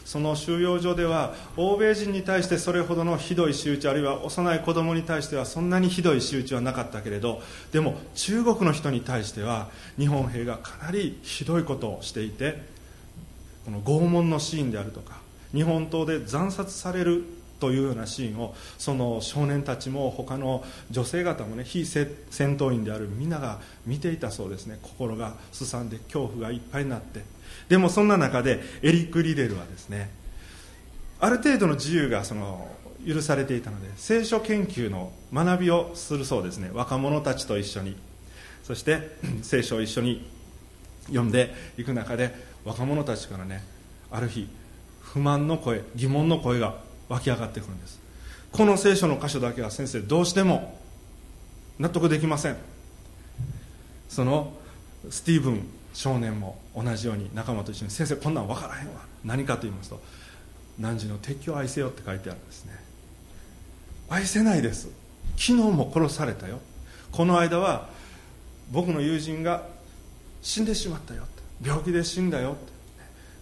[0.04, 9.68] その収容所では欧米人に対してそれほどのひどい仕打ちあるいは幼い子供に対してはそんなにひどい仕打ちはなかったけれどでも中国の人に対しては
[9.98, 12.62] 日本兵がかなりひどいことをしていて
[13.64, 15.20] この拷問のシーンであるとか
[15.54, 17.24] 日本刀で惨殺される
[17.62, 24.80] というようなシーンをその少年たちも他の女性方もね非戦闘員である皆が見ていたそうですね。
[24.82, 27.22] 心がすさんで恐怖がいっぱいになって。
[27.68, 30.10] でもそんな中でエリック・リデルはですね
[31.20, 32.68] ある程度の自由がその
[33.06, 36.68] 許されていたので聖書研究の学びをするそうですね。
[36.74, 37.96] 若者たちと一緒に。
[38.64, 40.28] そして 聖書を一緒に
[41.06, 42.34] 読んでいく中で
[42.64, 43.62] 若者たちからね
[44.10, 44.48] ある日
[45.12, 46.76] 不満の声疑問の声が
[47.12, 48.00] 湧き上がってくるんです。
[48.50, 50.78] この聖書の箇所だけは先生どうしても
[51.78, 52.56] 納得できません。
[54.08, 54.52] その
[55.10, 59.02] スティーブン少年も同じように仲間と一緒に先生こんなん分からへんわ。
[59.24, 60.00] 何かと言いますと
[60.78, 62.72] 汝の敵を愛せよって書いてあるんですね。
[64.08, 64.88] 愛せないです。
[65.36, 66.60] 昨日も殺されたよ。
[67.10, 67.88] この間は
[68.70, 69.66] 僕の友人が
[70.40, 71.24] 死んでしまったよ
[71.62, 72.56] 病気で死んだよ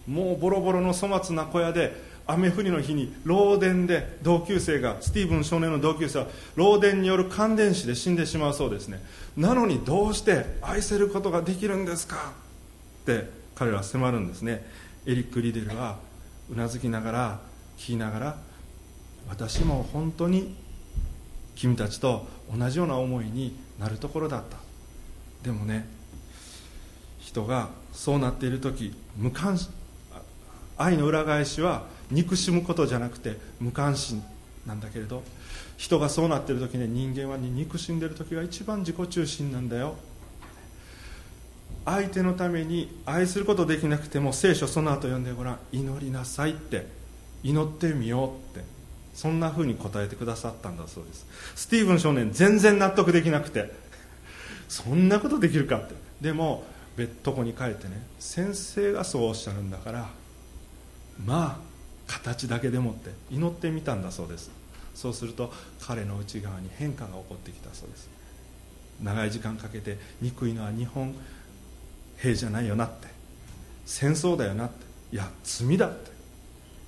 [0.07, 9.03] もうボロボロの粗末な小屋で雨降りの日に漏電で同級生がスティーブン少年の同級生は漏電による感電死で死んでしまうそうですね。
[9.35, 12.33] なのにどうして愛せることができるんですか
[13.03, 14.65] って彼らは迫るんですね。
[15.05, 15.97] エリック・リデルは
[16.49, 17.39] うなずきながら
[17.77, 18.37] 聞きながら
[19.29, 20.55] 私も本当に
[21.55, 24.57] 君たちと同じような思いになるところだった。
[25.43, 25.87] でもね
[27.19, 29.57] 人がそうなっている時無関
[30.81, 34.23] 愛の裏返しは憎しむことじゃなくて無関心
[34.65, 35.23] なんだけれど
[35.77, 39.95] 人がそうなってる時ね人間は憎しんでる時が一番自己中心なんだよ。
[41.83, 45.59] 相手のために愛することできなくても聖書その後読んでごらん。
[45.71, 46.85] 祈りなさいって。
[47.43, 48.67] 祈ってみようって。
[49.15, 51.25] そんなふうに答えてくださったんだそうです。
[51.55, 53.73] スティーブン少年全然納得できなくて。
[54.69, 55.95] そんなことできるかって。
[56.21, 56.63] でも
[56.95, 60.09] 別とこに帰ってね先生がそうおっしゃるんだから
[61.25, 61.71] まあ
[62.07, 64.51] 形だけでもって祈ってみたんだそうです。
[64.93, 65.51] そうすると
[65.81, 68.09] 彼の内側に変化が起こってきたそうです。
[69.01, 71.15] 長い時間かけて憎いのは日本
[72.17, 73.07] 兵じゃないよなって
[73.85, 74.75] 戦争だよなって
[75.11, 76.11] いや罪だって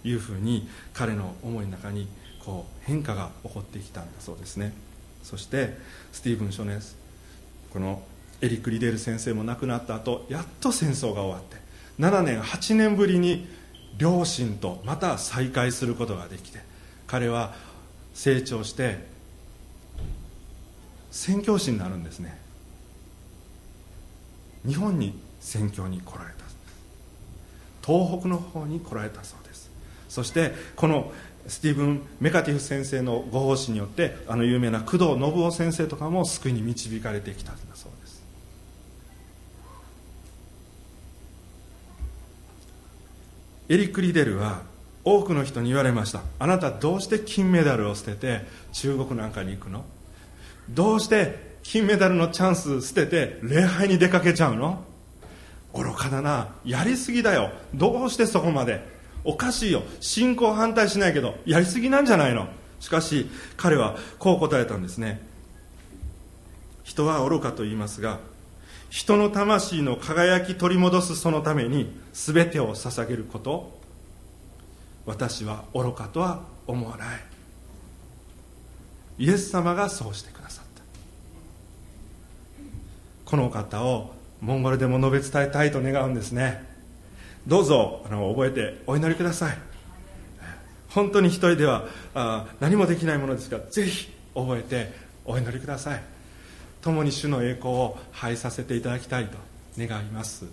[0.08, 2.08] いうふうに彼の思いの中に
[2.46, 4.74] こう変化が起こってきたんだそうですね。
[5.24, 5.78] そして
[6.12, 6.98] スティーブン・ショネス
[7.72, 8.04] この
[8.42, 11.56] エリック・リデール先生も亡くなった後やっと戦争が終わって
[12.00, 13.48] 7年8年ぶりに
[13.98, 16.60] 両親とまた再会することができて
[17.08, 17.54] 彼は
[18.14, 19.06] 成長して
[21.12, 22.42] 宣教師になるんですね。
[24.66, 26.44] 日本に宣教に来られた
[27.86, 29.70] 東北の方に来られたそうです。
[30.08, 31.12] そしてこの
[31.48, 38.24] スティーブン・メカティフ先生のご奉仕によってあの有名な工藤信夫先生とかも救いに導かれてきたんだそうです
[43.70, 44.62] エリック・リデルは
[45.06, 46.22] 多くの人に言われました。
[46.40, 48.42] あなたどうして金メダルを捨てて
[48.72, 49.86] 中国なんかに行くの？
[50.70, 54.84] どうして金メダルのチャンス捨てて礼拝に出かけちゃうの？
[55.74, 56.56] 愚かだな。
[56.66, 57.52] やりすぎだよ。
[57.74, 58.82] どうしてそこまで？
[59.24, 59.84] おかしいよ。
[60.02, 62.48] 信仰反対しないけどやりすぎなんじゃないの？
[62.80, 65.22] しかし彼はこう答えたんですね。
[66.84, 68.20] 人は愚かと言いますが
[68.94, 73.72] 人の魂の輝き取り戻すそのために全てを捧げること
[75.08, 77.08] 私は愚かとは思わない。
[79.18, 80.84] イエス様がそうしてくださった。
[83.26, 86.64] この方をモンゴルでも述べ伝えたいと願うんですね。
[87.48, 89.58] どうぞあの覚えてお祈りください。
[90.90, 94.94] 本当に一人ではあ何もできないものですからぜひ覚えて
[95.26, 96.13] お祈りください。
[96.84, 99.38] 共に主の栄光を拝させていただきたいと
[99.78, 100.46] 願います。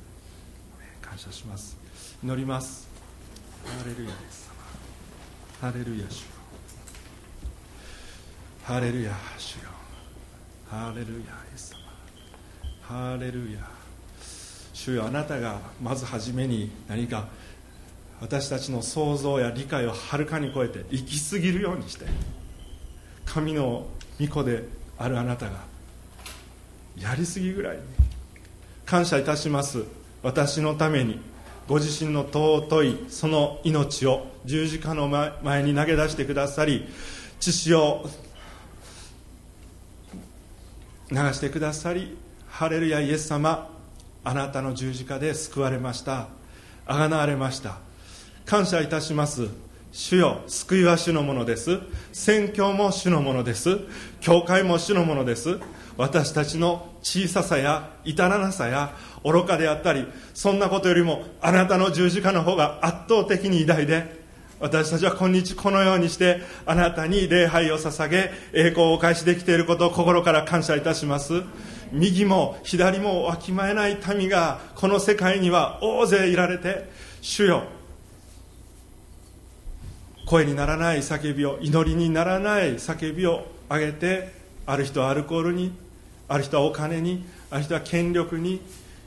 [1.03, 1.77] 感謝します。
[2.23, 2.89] 祈ります。
[3.65, 4.49] ハレルヤです
[5.61, 6.31] ハレルヤ主よ。
[8.63, 9.63] ハレルヤ主よ。
[10.69, 11.21] ハレルヤイ
[11.53, 11.81] エス様。
[12.81, 13.59] ハレルヤ。
[14.73, 17.27] 主よあなたがまず初めに何か
[18.21, 22.07] 私たちの想像や理解をはるかに超えて行き過ぎるようにして
[23.27, 23.87] 神の
[24.21, 24.63] 御子で
[24.97, 25.70] あるあなたが
[27.01, 27.79] やりすぎぐらい
[28.85, 29.85] 感謝いたします。
[30.23, 31.19] 私のために
[31.67, 36.87] ご自身の尊いその命を十字架の前に投げ出してくださり
[37.39, 38.05] 血を
[41.11, 42.17] 流してくださり
[42.49, 43.71] ハレルヤイエス様
[44.23, 46.29] あなたの十字架で救われました。
[46.87, 47.79] あがなわれました。
[48.45, 49.49] 感謝いたします。
[49.93, 51.79] 主よ救いは主のものです。
[52.13, 53.79] 宣教も主のものです。
[54.21, 55.59] 教会も主のものです。
[55.97, 58.93] 私たちの小ささや至らなさや
[59.25, 64.21] 愚かであったりそんなことよりもあなたの十字架の方が圧倒的に偉大で
[64.61, 71.43] 私たちは今日このようにしてあなたに礼拝を捧げ栄光をお返しできていることを心から感謝いたします。
[71.93, 76.89] 右も左もわきまえない民がこの世界には大勢いられて
[77.21, 77.65] 主よ
[80.27, 84.33] 声にならない叫びを祈りにならない叫びを上げて
[84.67, 85.73] ある人はアルコールに
[86.31, 88.63] ある人はお金にある人は権力に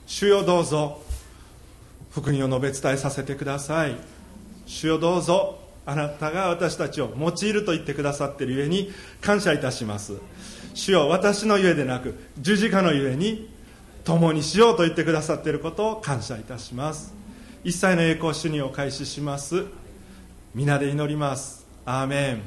[0.05, 1.01] 主よどうぞ
[2.11, 3.95] 福音を述べ伝えさせてください。
[4.65, 10.17] 主よどうぞあなたが私たちを用いると言ってくださっているゆえに感謝いたします。
[10.74, 13.49] 主よ私のゆえでなく十字架のゆえに
[14.03, 17.13] 共にしようと言ってくださっていることを感謝いたします。
[17.63, 19.63] 一切の栄光主にお返しします。
[20.53, 21.65] 皆で祈ります。
[21.86, 22.41] アーメン。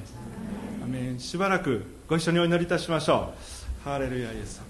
[0.83, 1.18] アーメン。
[1.18, 3.33] しばらくご一緒にお祈りいたしましょ
[3.83, 3.89] う。
[3.89, 4.66] ハレルヤイエス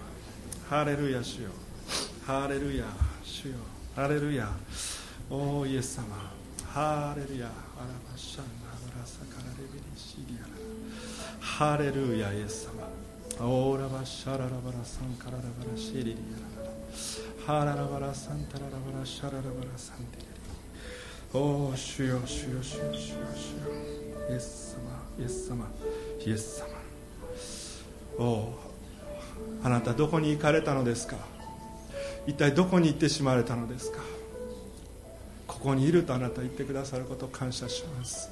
[0.68, 1.50] ハレルヤ主よ
[2.26, 2.84] ハレルヤ
[3.22, 3.54] 主よ
[3.94, 4.48] ハレルヤ
[5.30, 6.06] おーイエス様
[6.72, 7.54] ハレルヤアラ
[8.10, 10.48] バシャンハブラサカラレベリシリアラ
[11.40, 16.16] ハレルヤイエス様オーラバシャララバラサンカララバラシリリ
[17.46, 20.28] アラハララバラサンタララバラシャララバラサンテリリ
[21.32, 23.70] おー主よ主よ主よ主よ主よ
[24.30, 24.80] イエス様
[25.20, 25.68] イエス様
[26.26, 26.66] イエス様
[28.18, 28.65] おお
[29.62, 31.16] あなたどこに行かれたのですか？
[32.26, 34.00] 一体どこに行ってしまわれたのですか？
[35.46, 38.30] ここにいるとあなた言ってくださることを感謝します。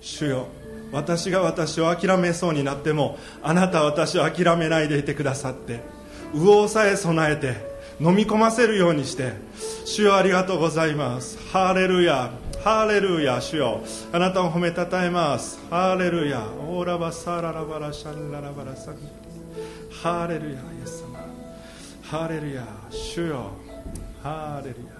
[0.00, 0.48] 主よ
[0.92, 5.80] 私が私を諦めそうになってもあなたは私を諦めないでいてくださって
[6.34, 7.54] 右往さえ備えて
[8.00, 9.32] 飲み込ませるようにして
[9.86, 11.38] 主よありがとうございます。
[11.52, 12.30] ハーレルヤ
[12.62, 15.58] ハーレルヤ主よあなたを褒めたたえます。
[15.70, 16.42] ハーレルヤ。
[16.68, 19.23] オーラバサララバラシャンララバラサン。
[20.04, 21.18] ハーレルヤイエス様
[22.02, 23.52] ハレルヤ主よ
[24.22, 24.92] ハレルヤ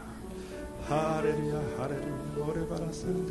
[0.89, 2.03] ハーレルヤハーレル
[2.41, 3.29] ヤオレバラサン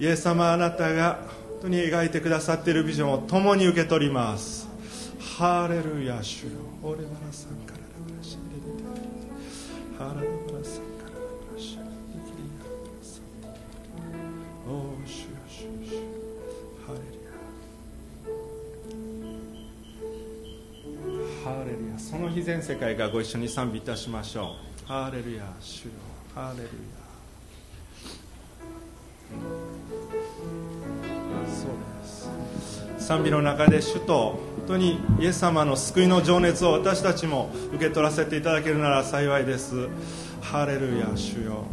[0.00, 1.20] イエス様あなたが
[1.52, 4.68] 本当に描いてくださっているビジョンを共に受け取ります
[5.38, 6.50] ハーレルヤ主よ
[6.82, 8.36] オレバラサンカララバラシ
[9.96, 10.83] ハラバラサン
[21.44, 21.98] ハレルヤ。
[21.98, 24.88] その日全世界がご一緒に賛美いたしましょう。
[24.88, 25.90] ハーレルヤ主よ。
[26.34, 26.70] ハーレルヤ。
[31.46, 31.70] そう
[32.96, 33.06] です。
[33.06, 39.90] 賛美の中で主と本当にイエス様の救いの情熱を私たちも受け取らせていただけるなら幸いです。
[40.40, 41.64] ハーレルヤ主よ。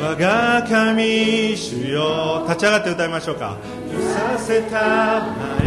[0.00, 2.44] 我が神主よ。
[2.48, 3.56] 立ち上がって歌いましょうか
[4.14, 5.57] させた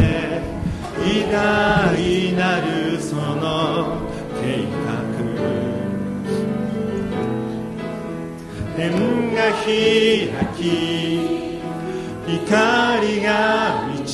[1.04, 1.98] 偉大
[2.34, 3.98] なるその
[4.40, 4.92] 計画
[8.76, 9.68] 天が開
[10.56, 10.62] き
[12.28, 14.12] 光が満ち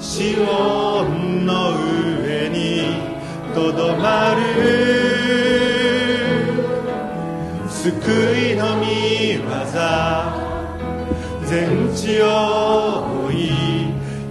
[0.00, 1.72] シオンの
[2.22, 2.56] 上に
[3.54, 4.42] とどまる
[7.68, 7.86] 救
[8.52, 9.48] いの御業
[11.44, 12.26] 全地を
[13.26, 13.48] 追い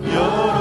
[0.06, 0.57] 喜